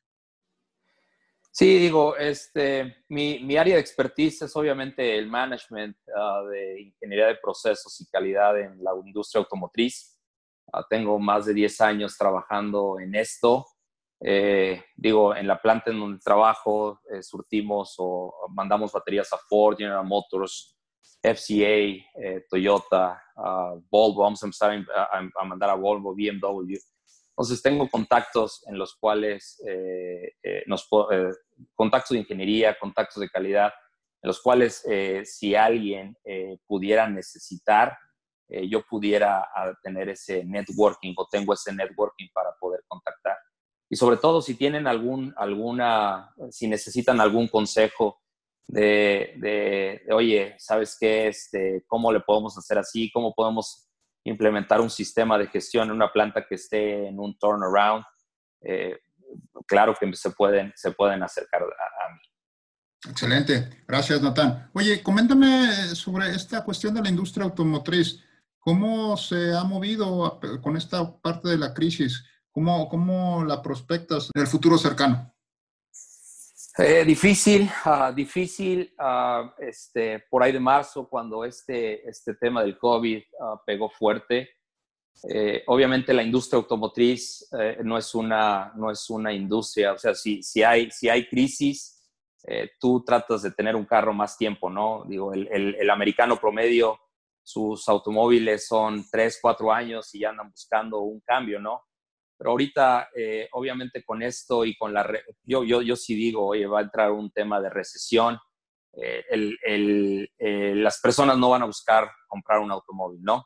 Sí, 1.58 1.76
digo, 1.76 2.16
este, 2.16 2.98
mi, 3.08 3.40
mi, 3.40 3.56
área 3.56 3.74
de 3.74 3.80
expertise 3.80 4.42
es 4.42 4.54
obviamente 4.54 5.18
el 5.18 5.26
management 5.26 5.96
ah, 6.16 6.42
de 6.48 6.82
ingeniería 6.82 7.26
de 7.26 7.34
procesos 7.34 8.00
y 8.00 8.06
calidad 8.06 8.60
en 8.60 8.80
la 8.80 8.92
industria 9.04 9.40
automotriz. 9.40 10.16
Ah, 10.72 10.86
tengo 10.88 11.18
más 11.18 11.46
de 11.46 11.54
10 11.54 11.80
años 11.80 12.16
trabajando 12.16 13.00
en 13.00 13.16
esto. 13.16 13.66
Eh, 14.20 14.84
digo, 14.94 15.34
en 15.34 15.48
la 15.48 15.60
planta 15.60 15.90
en 15.90 15.98
donde 15.98 16.20
trabajo, 16.20 17.00
eh, 17.12 17.24
surtimos 17.24 17.96
o 17.98 18.32
mandamos 18.50 18.92
baterías 18.92 19.32
a 19.32 19.38
Ford, 19.38 19.76
General 19.76 20.06
Motors, 20.06 20.78
FCA, 21.20 22.06
eh, 22.22 22.44
Toyota, 22.48 23.20
ah, 23.36 23.74
Volvo. 23.90 24.22
Vamos 24.22 24.40
a 24.44 24.46
empezar 24.46 24.86
a 25.36 25.44
mandar 25.44 25.70
a 25.70 25.74
Volvo, 25.74 26.14
BMW. 26.14 26.76
Entonces 27.38 27.62
tengo 27.62 27.88
contactos 27.88 28.64
en 28.66 28.76
los 28.76 28.96
cuales, 28.96 29.62
eh, 29.64 30.32
eh, 30.42 30.64
nos, 30.66 30.88
eh, 31.12 31.30
contactos 31.74 32.10
de 32.10 32.20
ingeniería, 32.20 32.78
contactos 32.78 33.20
de 33.20 33.28
calidad, 33.28 33.72
en 34.22 34.28
los 34.28 34.40
cuales 34.40 34.84
si 35.24 35.54
alguien 35.54 36.16
pudiera 36.66 37.08
necesitar, 37.08 37.96
yo 38.48 38.82
pudiera 38.82 39.48
tener 39.82 40.08
ese 40.08 40.44
networking 40.44 41.14
o 41.16 41.28
tengo 41.30 41.54
ese 41.54 41.72
networking 41.72 42.26
para 42.34 42.50
poder 42.58 42.82
contactar. 42.88 43.36
y 43.90 43.96
sobre 43.96 44.16
todo 44.16 44.42
si 44.42 44.54
tienen 44.54 44.86
algún, 44.86 45.32
alguna, 45.36 46.34
si 46.50 46.66
necesitan 46.66 47.20
algún 47.20 47.48
consejo 47.48 48.20
de, 48.68 49.34
de, 49.38 50.02
oye, 50.12 50.54
¿sabes 50.58 50.96
qué? 51.00 51.28
Este, 51.28 51.84
¿Cómo 51.86 52.12
le 52.12 52.20
podemos 52.20 52.56
hacer 52.58 52.78
así? 52.78 53.10
¿Cómo 53.10 53.34
podemos 53.34 53.88
implementar 54.24 54.80
un 54.80 54.90
sistema 54.90 55.38
de 55.38 55.46
gestión 55.46 55.88
en 55.88 55.94
una 55.94 56.12
planta 56.12 56.46
que 56.46 56.56
esté 56.56 57.08
en 57.08 57.18
un 57.18 57.38
turnaround? 57.38 58.04
Eh, 58.60 58.98
claro 59.66 59.94
que 59.98 60.12
se 60.14 60.30
pueden, 60.30 60.72
se 60.76 60.92
pueden 60.92 61.22
acercar 61.22 61.62
a, 61.62 62.14
mí. 62.14 62.20
Excelente, 63.10 63.84
gracias 63.86 64.20
Natán. 64.20 64.70
Oye, 64.72 65.02
coméntame 65.02 65.94
sobre 65.94 66.30
esta 66.30 66.64
cuestión 66.64 66.94
de 66.94 67.02
la 67.02 67.08
industria 67.08 67.44
automotriz. 67.44 68.24
¿Cómo 68.58 69.16
se 69.16 69.54
ha 69.54 69.64
movido 69.64 70.40
con 70.62 70.76
esta 70.76 71.16
parte 71.20 71.48
de 71.48 71.58
la 71.58 71.72
crisis? 71.72 72.24
¿Cómo, 72.50 72.88
cómo 72.88 73.44
la 73.44 73.62
prospectas 73.62 74.30
en 74.34 74.40
el 74.40 74.48
futuro 74.48 74.76
cercano? 74.76 75.32
Eh, 76.80 77.04
difícil, 77.04 77.68
ah, 77.84 78.12
difícil. 78.14 78.94
Uh, 78.98 79.50
este, 79.58 80.24
por 80.30 80.44
ahí 80.44 80.52
de 80.52 80.60
marzo, 80.60 81.08
cuando 81.08 81.44
este, 81.44 82.08
este 82.08 82.34
tema 82.34 82.62
del 82.62 82.78
COVID 82.78 83.20
ah, 83.40 83.60
pegó 83.66 83.90
fuerte, 83.90 84.48
eh, 85.28 85.64
obviamente 85.66 86.12
la 86.12 86.22
industria 86.22 86.59
automotriz 86.59 87.48
eh, 87.59 87.78
no, 87.83 87.96
es 87.96 88.14
una, 88.14 88.72
no 88.76 88.90
es 88.90 89.09
una 89.11 89.33
industria, 89.33 89.92
o 89.92 89.98
sea, 89.98 90.14
si, 90.14 90.42
si, 90.42 90.62
hay, 90.62 90.90
si 90.90 91.09
hay 91.09 91.28
crisis, 91.28 91.94
tú 92.81 93.04
tratas 93.04 93.42
de 93.42 93.50
tener 93.50 93.76
un 93.76 93.85
carro 93.85 94.14
más 94.14 94.38
tiempo, 94.38 94.70
¿no? 94.70 95.04
Digo, 95.07 95.35
el, 95.35 95.48
el, 95.50 95.90
americano 95.90 96.38
promedio, 96.40 96.98
sus 97.42 97.87
automóviles 97.90 98.66
son 98.66 99.04
3, 99.11 99.38
4 99.42 99.72
años 99.72 100.14
y 100.14 100.20
ya 100.20 100.31
andan 100.31 100.50
buscando 100.50 101.00
un 101.00 101.20
cambio, 101.20 101.61
¿no? 101.61 101.83
Pero 102.38 102.50
ahorita, 102.50 103.09
eh, 103.16 103.48
obviamente 103.52 104.04
con 104.04 104.22
esto 104.22 104.64
y 104.64 104.76
con 104.76 104.94
la... 104.94 105.04
yo, 105.42 105.64
yo, 105.64 105.83
yo 105.83 105.96
sí 105.96 106.14
digo, 106.14 106.46
oye, 106.46 106.66
va 106.66 106.78
a 106.78 106.83
entrar 106.83 107.11
un 107.11 107.33
tema 107.33 107.61
de 107.61 107.68
recesión. 107.68 108.38
Eh, 108.92 109.24
el, 109.31 110.31
eh, 110.38 110.72
las 110.76 111.00
personas 111.00 111.37
no 111.37 111.50
van 111.50 111.62
a 111.62 111.66
buscar 111.66 112.09
comprar 112.28 112.61
un 112.61 112.70
automóvil, 112.70 113.20
¿no? 113.22 113.44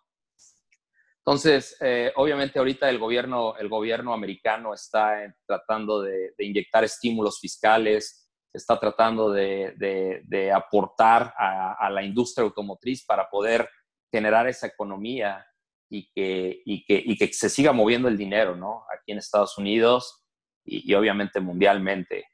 Entonces, 1.25 1.77
obviamente 2.17 2.59
ahorita 2.59 2.91
el 2.91 2.99
gobierno, 2.99 3.57
el 3.57 3.69
gobierno 3.69 4.13
americano 4.13 4.75
está 4.75 5.33
tratando 5.47 6.03
de, 6.03 6.35
inyectar 6.39 6.83
estímulos 6.83 7.39
fiscales, 7.39 8.23
está 8.53 8.79
tratando 8.79 9.31
de, 9.31 10.53
aportar 10.55 11.33
a, 11.37 11.89
la 11.91 12.03
industria 12.03 12.45
automotriz 12.45 13.05
para 13.05 13.29
poder 13.31 13.69
generar 14.11 14.47
esa 14.49 14.67
economía 14.67 15.47
y 15.89 16.11
que, 16.13 17.33
se 17.33 17.49
siga 17.49 17.73
moviendo 17.73 18.09
el 18.09 18.19
dinero, 18.19 18.57
¿no? 18.57 18.85
Aquí 18.93 19.13
en 19.13 19.19
Estados 19.19 19.57
Unidos 19.59 20.25
y, 20.65 20.93
obviamente 20.95 21.41
mundialmente. 21.41 22.27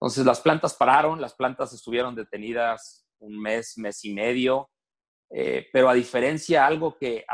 Entonces 0.00 0.24
las 0.24 0.40
plantas 0.40 0.74
pararon, 0.74 1.20
las 1.20 1.34
plantas 1.34 1.72
estuvieron 1.72 2.14
detenidas 2.14 3.06
un 3.18 3.38
mes, 3.38 3.76
mes 3.76 4.04
y 4.04 4.14
medio, 4.14 4.70
eh, 5.30 5.68
pero 5.72 5.88
a 5.88 5.94
diferencia, 5.94 6.66
algo 6.66 6.96
que, 6.96 7.24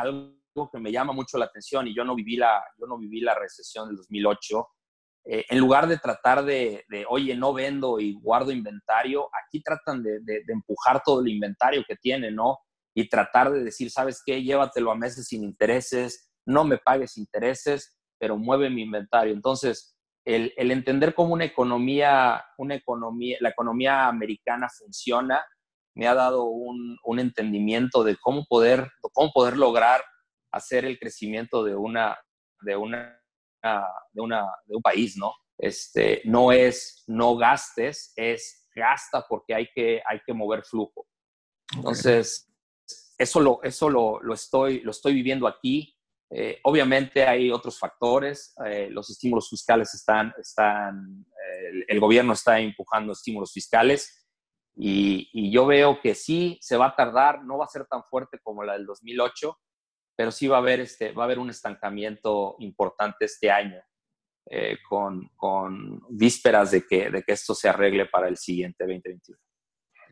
que 0.72 0.78
me 0.78 0.92
llama 0.92 1.12
mucho 1.12 1.38
la 1.38 1.46
atención, 1.46 1.86
y 1.86 1.94
yo 1.94 2.04
no 2.04 2.14
viví 2.14 2.36
la, 2.36 2.62
yo 2.78 2.86
no 2.86 2.98
viví 2.98 3.20
la 3.20 3.34
recesión 3.34 3.88
del 3.88 3.96
2008, 3.96 4.68
eh, 5.28 5.44
en 5.48 5.58
lugar 5.58 5.86
de 5.86 5.98
tratar 5.98 6.44
de, 6.44 6.84
de, 6.88 7.04
oye, 7.08 7.34
no 7.36 7.52
vendo 7.52 8.00
y 8.00 8.14
guardo 8.14 8.52
inventario, 8.52 9.28
aquí 9.44 9.62
tratan 9.62 10.02
de, 10.02 10.20
de, 10.22 10.44
de 10.46 10.52
empujar 10.52 11.02
todo 11.04 11.20
el 11.20 11.28
inventario 11.28 11.84
que 11.86 11.96
tienen, 11.96 12.34
¿no? 12.34 12.58
y 12.96 13.08
tratar 13.10 13.52
de 13.52 13.62
decir, 13.62 13.90
¿sabes 13.90 14.22
qué? 14.24 14.42
Llévatelo 14.42 14.90
a 14.90 14.96
meses 14.96 15.28
sin 15.28 15.44
intereses, 15.44 16.32
no 16.46 16.64
me 16.64 16.78
pagues 16.78 17.18
intereses, 17.18 17.94
pero 18.18 18.38
mueve 18.38 18.70
mi 18.70 18.82
inventario. 18.82 19.34
Entonces, 19.34 19.94
el, 20.24 20.54
el 20.56 20.70
entender 20.70 21.14
cómo 21.14 21.34
una 21.34 21.44
economía, 21.44 22.42
una 22.56 22.74
economía, 22.74 23.36
la 23.40 23.50
economía 23.50 24.08
americana 24.08 24.68
funciona, 24.70 25.44
me 25.94 26.08
ha 26.08 26.14
dado 26.14 26.44
un, 26.44 26.96
un 27.04 27.20
entendimiento 27.20 28.02
de 28.02 28.16
cómo 28.16 28.46
poder, 28.48 28.90
cómo 29.12 29.30
poder 29.30 29.58
lograr 29.58 30.00
hacer 30.56 30.84
el 30.84 30.98
crecimiento 30.98 31.64
de 31.64 31.74
una, 31.74 32.18
de 32.62 32.76
una, 32.76 33.20
de 34.12 34.20
una, 34.20 34.46
de 34.66 34.76
un 34.76 34.82
país, 34.82 35.16
¿no? 35.16 35.34
Este, 35.58 36.22
no 36.24 36.52
es 36.52 37.04
no 37.06 37.36
gastes, 37.36 38.12
es 38.16 38.68
gasta 38.74 39.24
porque 39.26 39.54
hay 39.54 39.68
que, 39.74 40.02
hay 40.06 40.20
que 40.24 40.34
mover 40.34 40.64
flujo. 40.64 41.06
Entonces, 41.74 42.52
eso 43.18 43.40
lo, 43.40 43.62
eso 43.62 43.88
lo, 43.88 44.20
lo, 44.22 44.34
estoy, 44.34 44.80
lo 44.80 44.90
estoy 44.90 45.14
viviendo 45.14 45.46
aquí. 45.46 45.94
Eh, 46.30 46.58
obviamente 46.64 47.24
hay 47.24 47.50
otros 47.50 47.78
factores, 47.78 48.54
eh, 48.66 48.88
los 48.90 49.08
estímulos 49.10 49.48
fiscales 49.48 49.94
están, 49.94 50.34
están 50.38 51.24
eh, 51.30 51.84
el, 51.86 52.00
gobierno 52.00 52.32
está 52.32 52.58
empujando 52.58 53.12
estímulos 53.12 53.52
fiscales 53.52 54.26
y, 54.74 55.30
y, 55.32 55.52
yo 55.52 55.66
veo 55.66 56.00
que 56.00 56.16
sí 56.16 56.58
se 56.60 56.76
va 56.76 56.86
a 56.86 56.96
tardar, 56.96 57.44
no 57.44 57.58
va 57.58 57.66
a 57.66 57.68
ser 57.68 57.86
tan 57.86 58.02
fuerte 58.02 58.40
como 58.42 58.64
la 58.64 58.72
del 58.72 58.86
2008, 58.86 59.56
pero 60.16 60.30
sí 60.30 60.48
va 60.48 60.56
a 60.56 60.60
haber, 60.60 60.80
este, 60.80 61.12
va 61.12 61.24
a 61.24 61.26
haber 61.26 61.38
un 61.38 61.50
estancamiento 61.50 62.56
importante 62.60 63.26
este 63.26 63.50
año 63.50 63.80
con, 64.88 65.28
con, 65.34 66.00
vísperas 66.08 66.70
de 66.70 66.86
que, 66.86 67.10
de 67.10 67.22
que 67.24 67.32
esto 67.32 67.52
se 67.52 67.68
arregle 67.68 68.06
para 68.06 68.28
el 68.28 68.36
siguiente 68.36 68.84
2021. 68.84 69.36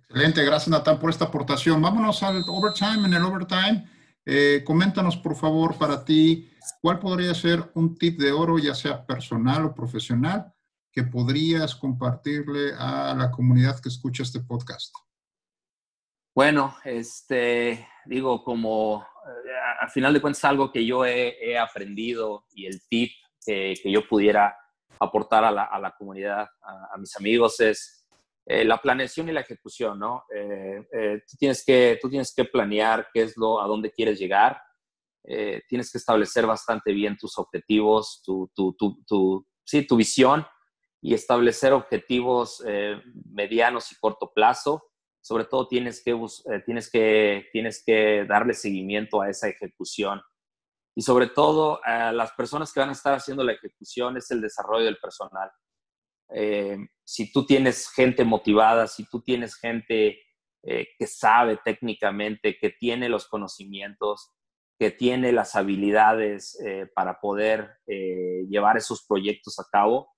Excelente, 0.08 0.44
gracias 0.44 0.68
Natán 0.68 0.98
por 0.98 1.10
esta 1.10 1.26
aportación. 1.26 1.80
Vámonos 1.80 2.22
al 2.22 2.44
overtime. 2.48 3.06
En 3.06 3.14
el 3.14 3.22
overtime, 3.22 3.88
eh, 4.26 4.62
coméntanos 4.64 5.16
por 5.16 5.36
favor 5.36 5.76
para 5.76 6.04
ti, 6.04 6.50
¿cuál 6.80 6.98
podría 6.98 7.34
ser 7.34 7.70
un 7.74 7.96
tip 7.96 8.18
de 8.18 8.32
oro, 8.32 8.58
ya 8.58 8.74
sea 8.74 9.04
personal 9.04 9.64
o 9.64 9.74
profesional, 9.74 10.52
que 10.92 11.02
podrías 11.02 11.74
compartirle 11.74 12.72
a 12.78 13.14
la 13.14 13.30
comunidad 13.30 13.80
que 13.80 13.88
escucha 13.88 14.22
este 14.22 14.40
podcast? 14.40 14.94
Bueno, 16.34 16.76
este, 16.84 17.86
digo, 18.06 18.42
como 18.42 19.02
eh, 19.02 19.50
al 19.80 19.90
final 19.90 20.12
de 20.12 20.20
cuentas 20.20 20.44
algo 20.44 20.70
que 20.72 20.84
yo 20.84 21.04
he, 21.04 21.58
aprendido 21.58 22.46
y 22.52 22.66
el 22.66 22.80
tip 22.88 23.12
que, 23.44 23.74
yo 23.84 24.06
pudiera 24.08 24.56
aportar 24.98 25.44
a 25.44 25.50
la, 25.50 25.94
comunidad, 25.98 26.48
a, 26.62 26.94
a 26.94 26.96
mis 26.98 27.16
amigos 27.16 27.60
es 27.60 28.04
eh, 28.46 28.64
la 28.64 28.76
planeación 28.76 29.28
y 29.28 29.32
la 29.32 29.40
ejecución, 29.40 29.98
¿no? 29.98 30.24
Eh, 30.34 30.86
eh, 30.92 31.22
tú, 31.26 31.36
tienes 31.38 31.64
que, 31.64 31.98
tú 32.00 32.10
tienes 32.10 32.34
que 32.34 32.44
planear 32.44 33.08
qué 33.12 33.22
es 33.22 33.36
lo, 33.38 33.60
a 33.60 33.66
dónde 33.66 33.90
quieres 33.90 34.18
llegar, 34.18 34.60
tienes 35.66 35.90
que 35.90 35.96
establecer 35.96 36.44
bastante 36.44 36.92
bien 36.92 37.16
tus 37.16 37.38
objetivos, 37.38 38.20
tu, 38.22 38.50
tu, 38.54 38.76
tu, 39.06 39.46
sí, 39.64 39.86
tu 39.86 39.96
visión 39.96 40.46
y 41.00 41.14
establecer 41.14 41.72
objetivos 41.72 42.62
medianos 43.30 43.90
y 43.90 43.94
corto 43.94 44.30
plazo. 44.34 44.82
Sobre 45.24 45.44
todo 45.44 45.66
tienes 45.66 46.04
que, 46.04 46.14
tienes, 46.66 46.90
que, 46.90 47.48
tienes 47.50 47.82
que 47.84 48.26
darle 48.28 48.52
seguimiento 48.52 49.22
a 49.22 49.30
esa 49.30 49.48
ejecución. 49.48 50.20
Y 50.94 51.02
sobre 51.02 51.28
todo, 51.28 51.80
a 51.82 52.12
las 52.12 52.32
personas 52.32 52.72
que 52.72 52.80
van 52.80 52.90
a 52.90 52.92
estar 52.92 53.14
haciendo 53.14 53.42
la 53.42 53.52
ejecución 53.52 54.16
es 54.16 54.30
el 54.30 54.40
desarrollo 54.40 54.84
del 54.84 54.98
personal 54.98 55.50
eh, 56.30 56.78
si 57.04 57.32
tú 57.32 57.46
tienes 57.46 57.90
gente 57.90 58.24
motivada, 58.24 58.86
si 58.86 59.04
tú 59.08 59.20
tienes 59.20 59.56
gente 59.56 60.18
eh, 60.62 60.88
que 60.98 61.06
sabe 61.06 61.58
técnicamente, 61.64 62.56
que 62.58 62.70
tiene 62.70 63.08
los 63.08 63.28
conocimientos, 63.28 64.32
que 64.78 64.90
tiene 64.90 65.32
las 65.32 65.54
habilidades 65.54 66.58
eh, 66.64 66.88
para 66.94 67.20
poder 67.20 67.78
llevar 67.86 68.76
esos 68.76 69.04
proyectos 69.06 69.58
a 69.60 69.64
cabo, 69.70 70.12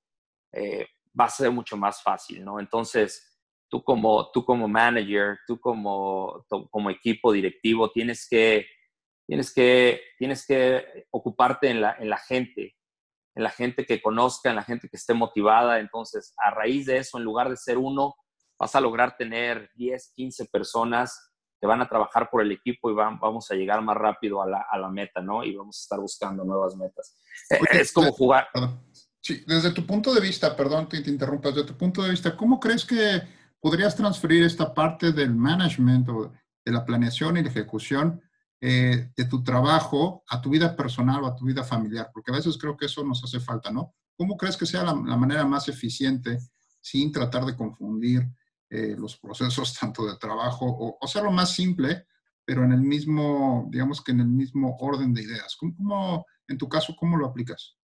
va 1.18 1.26
a 1.26 1.30
ser 1.30 1.50
mucho 1.50 1.76
más 1.76 2.02
fácil, 2.02 2.42
¿no? 2.42 2.58
Entonces, 2.58 3.35
tú 3.68 3.82
como, 3.82 4.30
tú 4.30 4.44
como 4.44 4.68
manager, 4.68 5.38
tú 5.46 5.58
como, 5.58 6.44
como 6.70 6.90
equipo 6.90 7.32
directivo, 7.32 7.90
tienes 7.90 8.28
que, 8.28 8.66
tienes 9.26 9.52
que, 9.52 10.00
tienes 10.18 10.46
que 10.46 11.06
ocuparte 11.10 11.70
en 11.70 11.80
la, 11.80 11.96
en 11.98 12.08
la 12.08 12.18
gente, 12.18 12.76
en 13.34 13.42
la 13.42 13.50
gente 13.50 13.84
que 13.84 14.00
conozca, 14.00 14.50
en 14.50 14.56
la 14.56 14.62
gente 14.62 14.88
que 14.88 14.96
esté 14.96 15.14
motivada. 15.14 15.80
Entonces, 15.80 16.34
a 16.38 16.50
raíz 16.50 16.86
de 16.86 16.98
eso, 16.98 17.18
en 17.18 17.24
lugar 17.24 17.48
de 17.50 17.56
ser 17.56 17.78
uno, 17.78 18.14
vas 18.58 18.74
a 18.74 18.80
lograr 18.80 19.16
tener 19.16 19.70
10, 19.74 20.12
15 20.14 20.46
personas 20.46 21.32
que 21.60 21.66
van 21.66 21.80
a 21.80 21.88
trabajar 21.88 22.28
por 22.30 22.42
el 22.42 22.52
equipo 22.52 22.90
y 22.90 22.94
van, 22.94 23.18
vamos 23.18 23.50
a 23.50 23.54
llegar 23.54 23.80
más 23.82 23.96
rápido 23.96 24.42
a 24.42 24.46
la, 24.46 24.66
a 24.70 24.78
la 24.78 24.90
meta, 24.90 25.20
¿no? 25.20 25.42
Y 25.42 25.56
vamos 25.56 25.78
a 25.78 25.82
estar 25.82 25.98
buscando 25.98 26.44
nuevas 26.44 26.76
metas. 26.76 27.16
Eh, 27.50 27.58
es 27.72 27.92
como 27.92 28.12
jugar. 28.12 28.48
Sí, 29.20 29.42
desde 29.46 29.72
tu 29.72 29.84
punto 29.86 30.14
de 30.14 30.20
vista, 30.20 30.54
perdón 30.54 30.86
que 30.86 31.00
te 31.00 31.10
interrumpas, 31.10 31.54
desde 31.54 31.68
tu 31.68 31.76
punto 31.76 32.02
de 32.02 32.10
vista, 32.10 32.36
¿cómo 32.36 32.60
crees 32.60 32.84
que 32.84 33.22
podrías 33.60 33.96
transferir 33.96 34.42
esta 34.44 34.72
parte 34.72 35.12
del 35.12 35.34
management 35.34 36.08
o 36.08 36.32
de 36.64 36.72
la 36.72 36.84
planeación 36.84 37.36
y 37.36 37.42
la 37.42 37.50
ejecución 37.50 38.20
eh, 38.60 39.10
de 39.14 39.24
tu 39.26 39.42
trabajo 39.42 40.24
a 40.28 40.40
tu 40.40 40.50
vida 40.50 40.74
personal 40.74 41.22
o 41.22 41.26
a 41.26 41.36
tu 41.36 41.44
vida 41.44 41.62
familiar, 41.62 42.10
porque 42.12 42.32
a 42.32 42.36
veces 42.36 42.56
creo 42.56 42.76
que 42.76 42.86
eso 42.86 43.04
nos 43.04 43.22
hace 43.22 43.38
falta, 43.38 43.70
¿no? 43.70 43.94
¿Cómo 44.16 44.36
crees 44.36 44.56
que 44.56 44.64
sea 44.64 44.82
la, 44.82 44.94
manera 44.94 45.44
más 45.44 45.68
eficiente 45.68 46.38
sin 46.80 47.12
tratar 47.12 47.44
de 47.44 47.54
confundir 47.54 48.26
eh, 48.70 48.96
los 48.98 49.18
procesos 49.18 49.74
tanto 49.80 50.06
de 50.06 50.16
trabajo 50.16 50.66
o, 50.66 50.98
hacerlo 51.04 51.30
más 51.30 51.52
simple, 51.52 52.06
pero 52.44 52.64
en 52.64 52.72
el 52.72 52.80
mismo, 52.80 53.68
digamos 53.70 54.02
que 54.02 54.12
en 54.12 54.20
el 54.20 54.28
mismo 54.28 54.76
orden 54.80 55.12
de 55.12 55.22
ideas? 55.22 55.54
¿Cómo, 55.56 56.24
en 56.48 56.56
tu 56.56 56.68
caso, 56.68 56.96
cómo 56.98 57.18
lo 57.18 57.26
aplicas? 57.26 57.76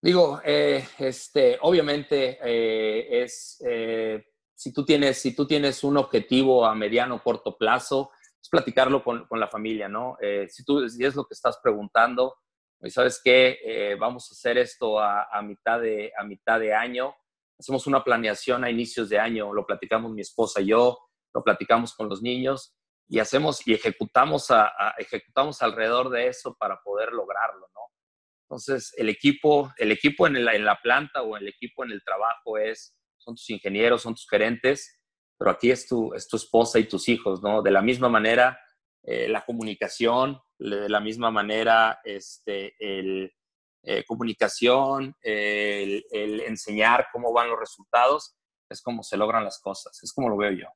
Digo, 0.00 0.40
eh, 0.44 0.86
este, 0.98 1.58
obviamente 1.60 2.38
eh, 2.40 3.22
es, 3.22 3.60
eh, 3.66 4.26
si, 4.54 4.72
tú 4.72 4.84
tienes, 4.84 5.20
si 5.20 5.34
tú 5.34 5.44
tienes 5.44 5.82
un 5.82 5.96
objetivo 5.96 6.64
a 6.64 6.74
mediano 6.74 7.16
o 7.16 7.22
corto 7.22 7.56
plazo, 7.58 8.12
es 8.40 8.48
platicarlo 8.48 9.02
con, 9.02 9.26
con 9.26 9.40
la 9.40 9.48
familia, 9.48 9.88
¿no? 9.88 10.16
si, 10.48 10.64
tú, 10.64 10.88
si 10.88 11.04
es 11.04 11.16
lo 11.16 11.24
que 11.24 11.34
estás 11.34 11.58
preguntando, 11.60 12.36
pues, 12.78 12.94
¿sabes 12.94 13.20
qué? 13.22 13.96
vamos 13.98 14.30
a 14.30 14.34
hacer 14.34 14.58
esto 14.58 15.00
a, 15.00 15.24
a, 15.24 15.42
mitad 15.42 15.80
de, 15.80 16.12
a 16.16 16.22
mitad 16.22 16.60
de 16.60 16.72
año, 16.72 17.16
hacemos 17.58 17.88
una 17.88 18.04
planeación 18.04 18.62
a 18.62 18.70
inicios 18.70 19.08
de 19.08 19.18
año, 19.18 19.52
lo 19.52 19.66
platicamos 19.66 20.12
mi 20.12 20.20
esposa 20.20 20.60
y 20.60 20.66
yo, 20.66 20.98
lo 21.34 21.42
platicamos 21.42 21.92
con 21.94 22.08
los 22.08 22.22
niños 22.22 22.76
y 23.08 23.18
hacemos 23.18 23.66
y 23.66 23.74
ejecutamos, 23.74 24.52
a, 24.52 24.94
ejecutamos 24.98 25.60
alrededor 25.62 26.10
de 26.10 26.28
eso 26.28 26.54
para 26.54 26.80
poder 26.82 27.12
lograrlo, 27.12 27.68
¿no? 27.74 27.80
Entonces, 28.48 28.94
el 28.96 29.10
equipo, 29.10 29.70
el 29.76 29.92
equipo 29.92 30.26
en 30.26 30.42
la, 30.42 30.54
en 30.54 30.64
la 30.64 30.78
planta 30.82 31.20
o 31.20 31.36
el 31.36 31.48
equipo 31.48 31.84
en 31.84 31.92
el 31.92 32.02
trabajo 32.02 32.56
es, 32.56 32.96
son 33.18 33.34
tus 33.34 33.50
ingenieros, 33.50 34.00
son 34.00 34.14
tus 34.14 34.26
gerentes, 34.26 34.98
pero 35.38 35.50
aquí 35.50 35.70
es 35.70 35.86
tu, 35.86 36.14
es 36.14 36.26
tu 36.26 36.38
esposa 36.38 36.78
y 36.78 36.84
tus 36.84 37.10
hijos, 37.10 37.42
¿no? 37.42 37.60
De 37.60 37.70
la 37.70 37.82
misma 37.82 38.08
manera, 38.08 38.58
eh, 39.02 39.28
la 39.28 39.44
comunicación, 39.44 40.40
de 40.58 40.88
la 40.88 40.98
misma 40.98 41.30
manera, 41.30 42.00
este, 42.04 42.74
el, 42.80 43.30
eh, 43.82 44.04
comunicación, 44.06 45.14
el, 45.20 46.04
el, 46.10 46.40
enseñar 46.40 47.08
cómo 47.12 47.32
van 47.32 47.50
los 47.50 47.60
resultados, 47.60 48.34
es 48.70 48.80
como 48.80 49.02
se 49.02 49.16
logran 49.16 49.44
las 49.44 49.60
cosas, 49.60 50.02
es 50.02 50.12
como 50.12 50.30
lo 50.30 50.36
veo 50.38 50.52
yo. 50.52 50.66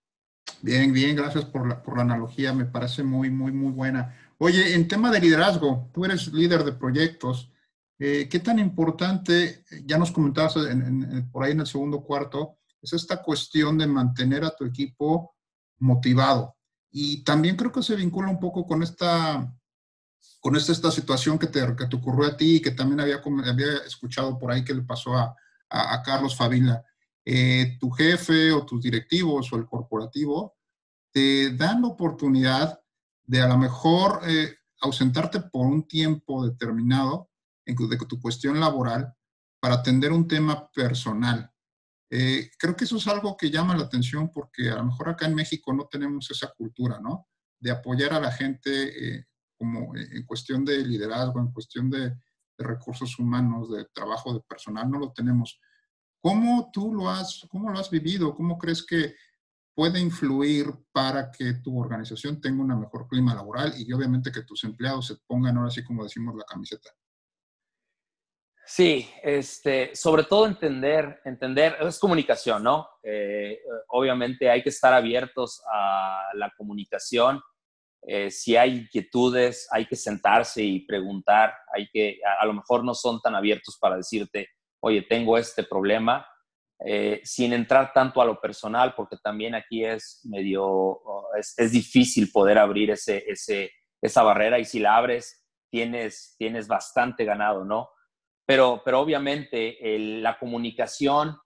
Bien, 0.61 0.93
bien, 0.93 1.17
gracias 1.17 1.45
por 1.47 1.67
la, 1.67 1.83
por 1.83 1.97
la 1.97 2.03
analogía, 2.03 2.53
me 2.53 2.67
parece 2.67 3.03
muy, 3.03 3.31
muy, 3.31 3.51
muy 3.51 3.73
buena. 3.73 4.15
Oye, 4.39 4.75
en 4.75 4.89
tema 4.89 5.11
de 5.11 5.21
liderazgo, 5.21 5.91
tú 5.93 6.05
eres 6.05 6.33
líder 6.33 6.65
de 6.65 6.73
proyectos, 6.73 7.52
eh, 8.05 8.29
¿Qué 8.29 8.41
tan 8.41 8.59
importante, 8.59 9.65
ya 9.87 9.97
nos 9.97 10.11
comentabas 10.11 10.55
por 11.31 11.45
ahí 11.45 11.53
en 11.53 11.61
el 11.61 11.67
segundo 11.69 12.03
cuarto, 12.03 12.59
es 12.81 12.93
esta 12.95 13.23
cuestión 13.23 13.79
de 13.79 13.87
mantener 13.87 14.43
a 14.43 14.57
tu 14.57 14.65
equipo 14.65 15.37
motivado? 15.79 16.57
Y 16.91 17.23
también 17.23 17.55
creo 17.55 17.71
que 17.71 17.81
se 17.81 17.95
vincula 17.95 18.29
un 18.29 18.41
poco 18.41 18.67
con 18.67 18.83
esta, 18.83 19.49
con 20.41 20.57
esta, 20.57 20.73
esta 20.73 20.91
situación 20.91 21.39
que 21.39 21.47
te, 21.47 21.61
que 21.77 21.87
te 21.87 21.95
ocurrió 21.95 22.27
a 22.27 22.37
ti 22.37 22.57
y 22.57 22.61
que 22.61 22.73
también 22.73 22.99
había, 22.99 23.23
había 23.49 23.77
escuchado 23.87 24.37
por 24.37 24.51
ahí 24.51 24.65
que 24.65 24.75
le 24.75 24.83
pasó 24.83 25.17
a, 25.17 25.37
a, 25.71 26.03
Carlos 26.03 26.35
Favila. 26.35 26.85
Eh, 27.25 27.77
tu 27.79 27.89
jefe 27.93 28.51
o 28.51 28.67
tus 28.67 28.83
directivos 28.83 29.53
o 29.53 29.57
el 29.57 29.67
corporativo 29.67 30.57
te 31.13 31.55
dan 31.55 31.83
la 31.83 31.87
oportunidad 31.87 32.81
de 33.23 33.41
a 33.41 33.47
lo 33.47 33.57
mejor 33.57 34.23
eh, 34.27 34.57
ausentarte 34.81 35.39
por 35.39 35.67
un 35.67 35.87
tiempo 35.87 36.45
determinado 36.45 37.29
de 37.65 37.97
tu 38.07 38.21
cuestión 38.21 38.59
laboral 38.61 39.15
para 39.61 39.77
atender 39.77 40.13
un 40.13 40.27
tema 40.27 40.71
personal. 40.73 41.51
Eh, 42.11 42.51
creo 42.59 42.77
que 42.77 42.85
eso 42.85 42.97
es 42.97 43.07
algo 43.07 43.37
que 43.37 43.51
llama 43.51 43.77
la 43.77 43.85
atención 43.85 44.31
porque 44.31 44.69
a 44.69 44.77
lo 44.77 44.85
mejor 44.85 45.09
acá 45.09 45.27
en 45.27 45.35
México 45.35 45.73
no 45.73 45.87
tenemos 45.87 46.31
esa 46.31 46.53
cultura, 46.57 47.01
¿no? 47.01 47.29
De 47.59 47.71
apoyar 47.71 48.13
a 48.13 48.21
la 48.21 48.31
gente 48.31 49.17
eh, 49.17 49.27
como 49.57 49.95
en 49.97 50.27
cuestión 50.27 50.65
de 50.65 50.85
liderazgo, 50.85 51.41
en 51.41 51.53
cuestión 51.53 51.89
de, 51.89 52.11
de, 52.11 52.17
recursos 52.59 53.19
humanos, 53.19 53.71
de 53.71 53.87
trabajo 53.95 54.35
de 54.35 54.41
personal, 54.41 54.91
no 54.91 54.99
lo 54.99 55.13
tenemos. 55.13 55.59
¿Cómo 56.21 56.71
tú 56.73 56.93
lo 56.93 57.09
has, 57.09 57.47
cómo 57.49 57.71
lo 57.71 57.79
has 57.79 57.89
vivido? 57.89 58.35
¿Cómo 58.35 58.59
crees 58.59 58.85
que 58.85 59.15
puede 59.75 60.01
influir 60.01 60.67
para 60.93 61.31
que 61.31 61.55
tu 61.55 61.79
organización 61.79 62.41
tenga 62.41 62.63
una 62.63 62.77
mejor 62.77 63.09
clima 63.09 63.35
laboral 63.35 63.73
y 63.77 63.91
obviamente 63.93 64.31
que 64.31 64.43
tus 64.43 64.65
empleados 64.65 65.07
se 65.07 65.17
pongan 65.27 65.57
ahora 65.57 65.71
sí 65.71 65.83
como 65.83 66.05
decimos 66.05 66.35
la 66.35 66.45
camiseta? 66.45 66.91
Sí, 68.65 69.11
este, 69.23 69.95
sobre 69.95 70.25
todo 70.25 70.47
entender, 70.47 71.21
entender, 71.25 71.77
es 71.81 71.99
comunicación, 71.99 72.63
¿no? 72.63 72.89
Eh, 73.03 73.61
obviamente 73.89 74.49
hay 74.49 74.63
que 74.63 74.69
estar 74.69 74.95
abiertos 74.95 75.63
a 75.73 76.29
la 76.35 76.53
comunicación. 76.57 77.43
Eh, 78.07 78.31
si 78.31 78.57
hay 78.57 78.79
inquietudes, 78.79 79.69
hay 79.71 79.87
que 79.87 79.97
sentarse 79.97 80.63
y 80.63 80.87
preguntar. 80.87 81.55
Hay 81.75 81.89
que, 81.93 82.21
a, 82.41 82.47
lo 82.47 82.53
mejor 82.53 82.85
no 82.85 82.95
son 82.95 83.21
tan 83.21 83.35
abiertos 83.35 83.77
para 83.81 83.97
decirte, 83.97 84.49
oye, 84.81 85.03
tengo 85.03 85.37
este 85.37 85.65
problema, 85.65 86.27
eh, 86.85 87.21
sin 87.25 87.53
entrar 87.53 87.93
tanto 87.93 88.23
a 88.23 88.25
lo 88.25 88.41
personal, 88.41 88.95
porque 88.95 89.17
también 89.23 89.55
aquí 89.57 89.85
es 89.85 90.21
medio, 90.25 91.01
es, 91.37 91.55
es 91.59 91.73
difícil 91.73 92.31
poder 92.31 92.59
abrir 92.59 92.93
ese, 92.93 93.25
ese, 93.27 93.73
esa 94.01 94.23
barrera 94.23 94.59
y 94.59 94.65
si 94.65 94.79
la 94.79 94.97
abres, 94.97 95.45
tienes, 95.71 96.37
tienes 96.39 96.69
bastante 96.69 97.25
ganado, 97.25 97.65
¿no? 97.65 97.89
Pero, 98.53 98.83
pero 98.85 99.01
obviamente 99.01 99.79
la 100.21 100.39
comunicación 100.39 101.39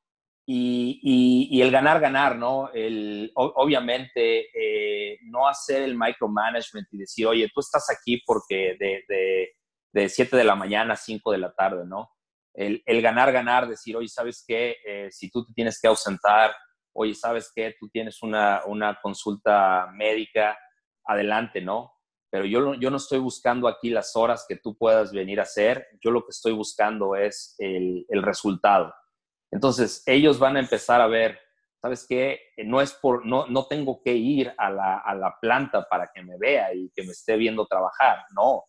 y, 0.45 1.61
el 1.62 1.71
ganar, 1.71 2.01
ganar, 2.01 2.37
¿no? 2.37 2.69
El, 2.75 3.31
obviamente 3.37 4.49
eh, 4.53 5.16
no 5.23 5.47
hacer 5.47 5.83
el 5.83 5.97
micromanagement 5.97 6.88
y 6.90 6.99
decir, 6.99 7.29
oye, 7.29 7.49
tú 7.55 7.61
estás 7.61 7.87
aquí 7.97 8.21
porque 8.27 8.77
de, 8.81 9.05
de, 9.07 9.51
de 9.92 10.09
7 10.09 10.37
de 10.37 10.42
la 10.42 10.57
mañana 10.57 10.95
a 10.95 10.97
5 10.97 11.31
de 11.31 11.38
la 11.38 11.55
tarde, 11.55 11.87
¿no? 11.87 12.11
El, 12.53 12.83
el 12.85 13.01
ganar, 13.01 13.31
ganar, 13.31 13.69
decir, 13.69 13.97
oye, 13.97 14.09
¿sabes 14.09 14.45
qué? 14.45 14.77
Eh, 14.85 15.09
si 15.12 15.31
tú 15.31 15.47
te 15.47 15.53
tienes 15.53 15.81
que 15.81 15.87
ausentar, 15.87 16.57
oye, 16.92 17.14
¿sabes 17.14 17.53
qué? 17.55 17.77
Tú 17.79 17.88
tienes 17.88 18.21
una, 18.21 18.62
una 18.66 18.99
consulta 19.01 19.92
médica, 19.95 20.59
adelante, 21.05 21.61
¿no? 21.61 21.92
Pero 22.31 22.45
yo, 22.45 22.75
yo 22.75 22.91
no 22.91 22.97
estoy 22.97 23.19
buscando 23.19 23.69
aquí 23.69 23.91
las 23.91 24.17
horas 24.17 24.45
que 24.49 24.57
tú 24.57 24.77
puedas 24.77 25.12
venir 25.12 25.41
a 25.41 25.45
hacer, 25.45 25.87
yo 26.03 26.11
lo 26.11 26.23
que 26.23 26.31
estoy 26.31 26.53
buscando 26.53 27.15
es 27.15 27.55
el, 27.59 28.05
el 28.09 28.23
resultado. 28.23 28.93
Entonces, 29.51 30.03
ellos 30.07 30.39
van 30.39 30.57
a 30.57 30.61
empezar 30.61 31.01
a 31.01 31.07
ver, 31.07 31.39
¿sabes 31.81 32.07
qué? 32.09 32.41
No 32.65 32.81
es 32.81 32.93
por, 32.93 33.25
no, 33.25 33.47
no 33.47 33.67
tengo 33.67 34.03
que 34.03 34.15
ir 34.15 34.53
a 34.59 34.71
la, 34.71 34.99
a 34.99 35.15
la 35.15 35.37
planta 35.41 35.87
para 35.89 36.11
que 36.15 36.23
me 36.23 36.37
vea 36.39 36.75
y 36.75 36.91
que 36.95 37.05
me 37.05 37.12
esté 37.12 37.37
viendo 37.37 37.67
trabajar, 37.67 38.19
no. 38.35 38.65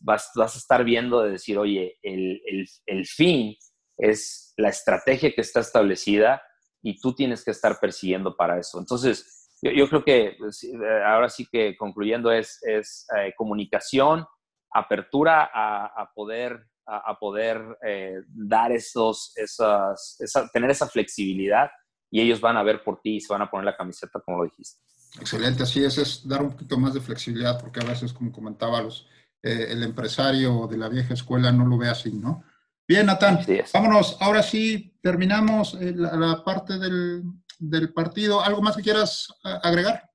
vas, 0.00 0.30
vas, 0.34 0.54
a 0.54 0.58
estar 0.58 0.84
viendo 0.84 1.22
de 1.22 1.32
decir, 1.32 1.58
oye, 1.58 1.98
el, 2.02 2.42
el, 2.46 2.68
el 2.86 3.06
fin 3.06 3.56
es 3.96 4.52
la 4.56 4.70
estrategia 4.70 5.32
que 5.32 5.40
está 5.40 5.60
establecida 5.60 6.42
y 6.82 7.00
tú 7.00 7.14
tienes 7.14 7.44
que 7.44 7.52
estar 7.52 7.78
persiguiendo 7.78 8.36
para 8.36 8.58
eso. 8.58 8.78
Entonces, 8.80 9.41
yo, 9.62 9.88
creo 9.88 10.04
que 10.04 10.34
pues, 10.38 10.64
eh, 10.64 11.04
ahora 11.06 11.28
sí 11.28 11.46
que 11.50 11.76
concluyendo 11.76 12.32
es, 12.32 12.58
es 12.62 13.06
eh, 13.16 13.32
comunicación, 13.36 14.26
apertura 14.72 15.50
a, 15.54 16.10
poder, 16.14 16.66
a, 16.86 17.16
poder 17.18 17.78
eh, 17.86 18.22
dar 18.26 18.72
esos, 18.72 19.32
esas, 19.36 20.18
tener 20.52 20.70
esa 20.70 20.88
flexibilidad 20.88 21.70
y 22.10 22.20
ellos 22.20 22.40
van 22.40 22.56
a 22.56 22.62
ver 22.62 22.82
por 22.82 23.00
ti 23.00 23.16
y 23.16 23.20
se 23.20 23.32
van 23.32 23.42
a 23.42 23.50
poner 23.50 23.66
la 23.66 23.76
camiseta 23.76 24.20
como 24.20 24.38
lo 24.38 24.44
dijiste. 24.44 24.82
Excelente, 25.20 25.62
así 25.62 25.84
es, 25.84 25.98
es 25.98 26.26
dar 26.26 26.42
un 26.42 26.50
poquito 26.50 26.78
más 26.78 26.94
de 26.94 27.00
flexibilidad 27.00 27.60
porque 27.60 27.80
a 27.80 27.84
veces, 27.84 28.12
como 28.12 28.32
comentaba, 28.32 28.80
los, 28.80 29.06
el 29.42 29.82
empresario 29.82 30.66
de 30.66 30.78
la 30.78 30.88
vieja 30.88 31.14
escuela 31.14 31.52
no 31.52 31.66
lo 31.66 31.76
ve 31.76 31.88
así, 31.88 32.12
¿no? 32.12 32.42
Bien, 32.88 33.06
Natán, 33.06 33.40
vámonos. 33.72 34.16
Ahora 34.20 34.42
sí, 34.42 34.98
terminamos 35.02 35.74
la 35.74 36.42
parte 36.42 36.78
del, 36.78 37.22
del 37.62 37.92
partido. 37.92 38.40
¿Algo 38.42 38.60
más 38.60 38.76
que 38.76 38.82
quieras 38.82 39.28
agregar? 39.62 40.10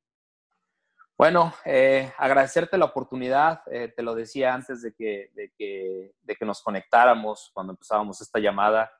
Bueno, 1.17 1.53
eh, 1.65 2.11
agradecerte 2.17 2.77
la 2.77 2.85
oportunidad. 2.85 3.61
Eh, 3.71 3.91
te 3.95 4.03
lo 4.03 4.13
decía 4.13 4.53
antes 4.53 4.81
de 4.81 4.93
que, 4.93 5.31
de 5.33 5.51
que, 5.57 6.11
de 6.21 6.35
que, 6.35 6.45
nos 6.45 6.61
conectáramos 6.61 7.49
cuando 7.53 7.73
empezábamos 7.73 8.21
esta 8.21 8.39
llamada. 8.39 8.91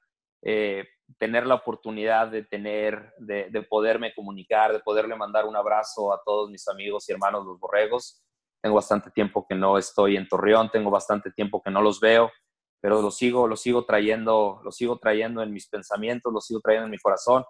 Eh, 0.42 0.86
tener 1.20 1.46
la 1.46 1.56
oportunidad 1.56 2.30
de 2.30 2.44
tener, 2.44 3.14
de, 3.18 3.50
de, 3.50 3.62
poderme 3.64 4.14
comunicar, 4.16 4.74
de 4.74 4.80
poderle 4.80 5.16
mandar 5.16 5.46
un 5.46 5.56
abrazo 5.56 6.14
a 6.14 6.22
todos 6.26 6.50
mis 6.50 6.68
amigos 6.68 7.08
y 7.08 7.12
hermanos 7.12 7.46
los 7.46 7.60
borregos. 7.60 8.24
Tengo 8.62 8.76
bastante 8.76 9.12
tiempo 9.12 9.46
que 9.48 9.56
no 9.56 9.78
estoy 9.78 10.18
en 10.18 10.28
Torreón, 10.28 10.70
tengo 10.72 10.90
bastante 10.90 11.32
tiempo 11.32 11.62
que 11.62 11.70
no 11.70 11.82
los 11.82 12.00
veo, 12.00 12.32
pero 12.82 13.02
los 13.02 13.16
sigo, 13.16 13.48
los 13.48 13.62
sigo 13.62 13.86
trayendo, 13.86 14.60
los 14.64 14.76
sigo 14.76 14.98
trayendo 14.98 15.44
en 15.44 15.54
mis 15.54 15.70
pensamientos, 15.70 16.34
los 16.34 16.46
sigo 16.46 16.62
trayendo 16.62 16.86
en 16.86 16.92
mi 16.92 16.98
corazón 16.98 17.46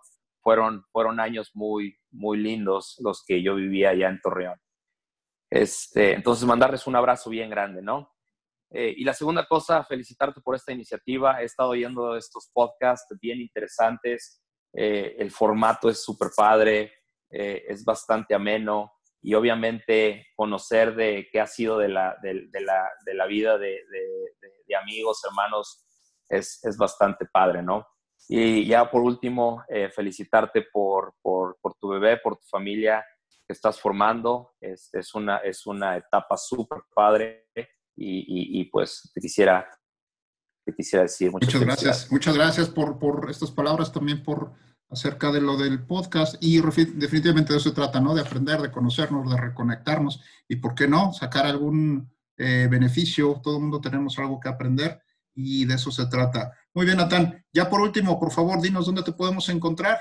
fueron, 0.48 0.86
fueron 0.93 1.20
años 1.20 1.52
muy, 1.56 2.00
muy 2.10 2.38
lindos 2.38 2.95
los 3.04 3.22
que 3.28 3.43
yo 3.43 3.56
vivía 3.56 3.89
allá 3.89 4.08
en 4.08 4.22
Torreón. 4.22 4.58
Este, 5.52 6.14
entonces, 6.14 6.45
mandarles 6.45 6.88
un 6.88 6.95
abrazo 6.95 7.30
bien 7.30 7.50
grande, 7.50 7.82
¿no? 7.82 8.14
Eh, 8.70 8.93
y 8.95 9.04
la 9.04 9.12
segunda 9.12 9.45
cosa, 9.45 9.84
felicitarte 9.84 10.39
por 10.39 10.56
esta 10.56 10.72
iniciativa. 10.72 11.41
He 11.41 11.43
estado 11.43 11.72
oyendo 11.72 12.16
estos 12.16 12.50
podcasts 12.54 13.14
bien 13.20 13.41
interesantes. 13.41 14.41
Eh, 14.72 15.18
el 15.20 15.32
formato 15.32 15.89
es 15.89 16.02
súper 16.02 16.30
padre, 16.34 16.93
eh, 17.30 17.66
es 17.68 17.84
bastante 17.84 18.34
ameno 18.34 18.93
y 19.22 19.34
obviamente 19.34 20.28
conocer 20.34 20.95
de 20.95 21.28
qué 21.30 21.41
ha 21.41 21.48
sido 21.48 21.78
de 21.78 21.89
la, 21.89 22.16
de, 22.22 22.48
la, 22.62 22.89
de 23.06 23.14
la 23.14 23.26
vida 23.26 23.58
de, 23.58 23.82
de, 24.66 24.76
amigos, 24.78 25.22
hermanos, 25.26 25.84
es, 26.30 26.64
es 26.64 26.78
bastante 26.78 27.26
padre, 27.26 27.62
¿no? 27.62 27.86
Y 28.28 28.66
ya 28.66 28.90
por 28.90 29.02
último, 29.02 29.64
eh, 29.70 29.90
felicitarte 29.90 30.64
por, 30.72 31.14
por, 31.22 31.58
por, 31.62 31.76
tu 31.76 31.90
bebé, 31.90 32.18
por 32.18 32.36
tu 32.36 32.46
familia 32.46 33.06
que 33.48 33.54
estás 33.54 33.80
formando. 33.80 34.54
Es, 34.60 34.94
es 34.94 35.16
una, 35.16 35.38
es 35.38 35.66
una 35.66 35.96
etapa 35.96 36.36
súper 36.36 36.80
padre 36.94 37.48
y, 37.56 37.64
y, 37.96 38.62
y, 38.62 38.66
pues 38.66 39.10
te 39.14 39.22
quisiera 39.22 39.68
quisiera 40.76 41.04
decir. 41.04 41.32
Muchas, 41.32 41.62
gracias, 41.62 42.12
muchas 42.12 42.36
gracias 42.36 42.70
por, 42.70 43.00
por 43.00 43.30
estas 43.30 43.52
palabras, 43.52 43.92
también 43.92 44.24
por 44.24 44.54
acerca 44.90 45.32
de 45.32 45.42
lo 45.42 45.58
del 45.58 45.86
podcast 45.86 46.36
y 46.40 46.62
definitivamente 46.62 47.52
de 47.52 47.60
eso 47.60 47.70
se 47.70 47.76
trata, 47.76 48.00
¿no? 48.00 48.16
De 48.16 48.22
aprender, 48.22 48.62
de 48.62 48.72
conocernos, 48.72 49.30
de 49.30 49.38
reconectarnos 49.38 50.22
y, 50.48 50.58
¿por 50.58 50.76
qué 50.76 50.88
no?, 50.88 51.12
sacar 51.14 51.46
algún 51.46 52.10
eh, 52.38 52.68
beneficio. 52.70 53.42
Todo 53.44 53.58
el 53.58 53.64
mundo 53.64 53.82
tenemos 53.82 54.18
algo 54.18 54.40
que 54.40 54.50
aprender 54.50 55.02
y 55.38 55.66
de 55.66 55.76
eso 55.76 55.92
se 55.92 56.08
trata. 56.08 56.52
Muy 56.74 56.86
bien, 56.86 56.98
Natán. 56.98 57.46
Ya 57.54 57.70
por 57.70 57.80
último, 57.80 58.20
por 58.20 58.32
favor, 58.32 58.62
dinos 58.62 58.88
dónde 58.88 59.04
te 59.04 59.14
podemos 59.14 59.48
encontrar. 59.50 60.00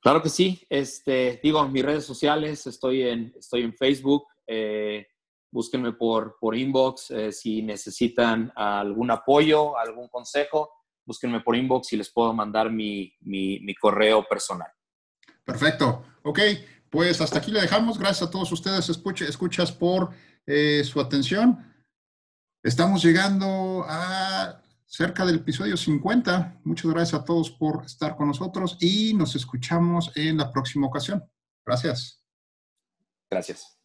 Claro 0.00 0.22
que 0.22 0.30
sí. 0.30 0.66
Este, 0.68 1.38
digo, 1.42 1.68
mis 1.68 1.84
redes 1.84 2.04
sociales, 2.04 2.66
estoy 2.66 3.02
en, 3.02 3.32
estoy 3.38 3.62
en 3.62 3.74
Facebook. 3.74 4.24
Eh, 4.46 5.06
búsquenme 5.52 5.92
por, 5.92 6.36
por 6.40 6.56
inbox 6.56 7.10
eh, 7.10 7.30
si 7.30 7.62
necesitan 7.62 8.50
algún 8.56 9.10
apoyo, 9.10 9.76
algún 9.78 10.08
consejo 10.08 10.70
búsquenme 11.10 11.40
por 11.40 11.56
inbox 11.56 11.92
y 11.92 11.96
les 11.96 12.08
puedo 12.08 12.32
mandar 12.32 12.70
mi, 12.70 13.12
correo 13.80 14.24
personal. 14.28 14.68
Perfecto. 15.44 16.04
Ok, 16.22 16.38
pues 16.88 17.20
hasta 17.20 17.38
aquí 17.38 17.50
le 17.50 17.60
dejamos. 17.60 17.98
Gracias 17.98 18.28
a 18.28 18.30
todos 18.30 18.52
ustedes, 18.52 18.88
escuchas 18.88 19.72
por 19.72 20.10
eh, 20.46 20.82
su 20.84 21.00
atención. 21.00 21.69
Estamos 22.62 23.02
llegando 23.02 23.86
a 23.88 24.60
cerca 24.84 25.24
del 25.24 25.36
episodio 25.36 25.78
50. 25.78 26.60
Muchas 26.64 26.90
gracias 26.90 27.18
a 27.18 27.24
todos 27.24 27.50
por 27.50 27.86
estar 27.86 28.16
con 28.16 28.28
nosotros 28.28 28.76
y 28.80 29.14
nos 29.14 29.34
escuchamos 29.34 30.12
en 30.14 30.36
la 30.36 30.52
próxima 30.52 30.86
ocasión. 30.86 31.24
Gracias. 31.64 32.22
Gracias. 33.30 33.79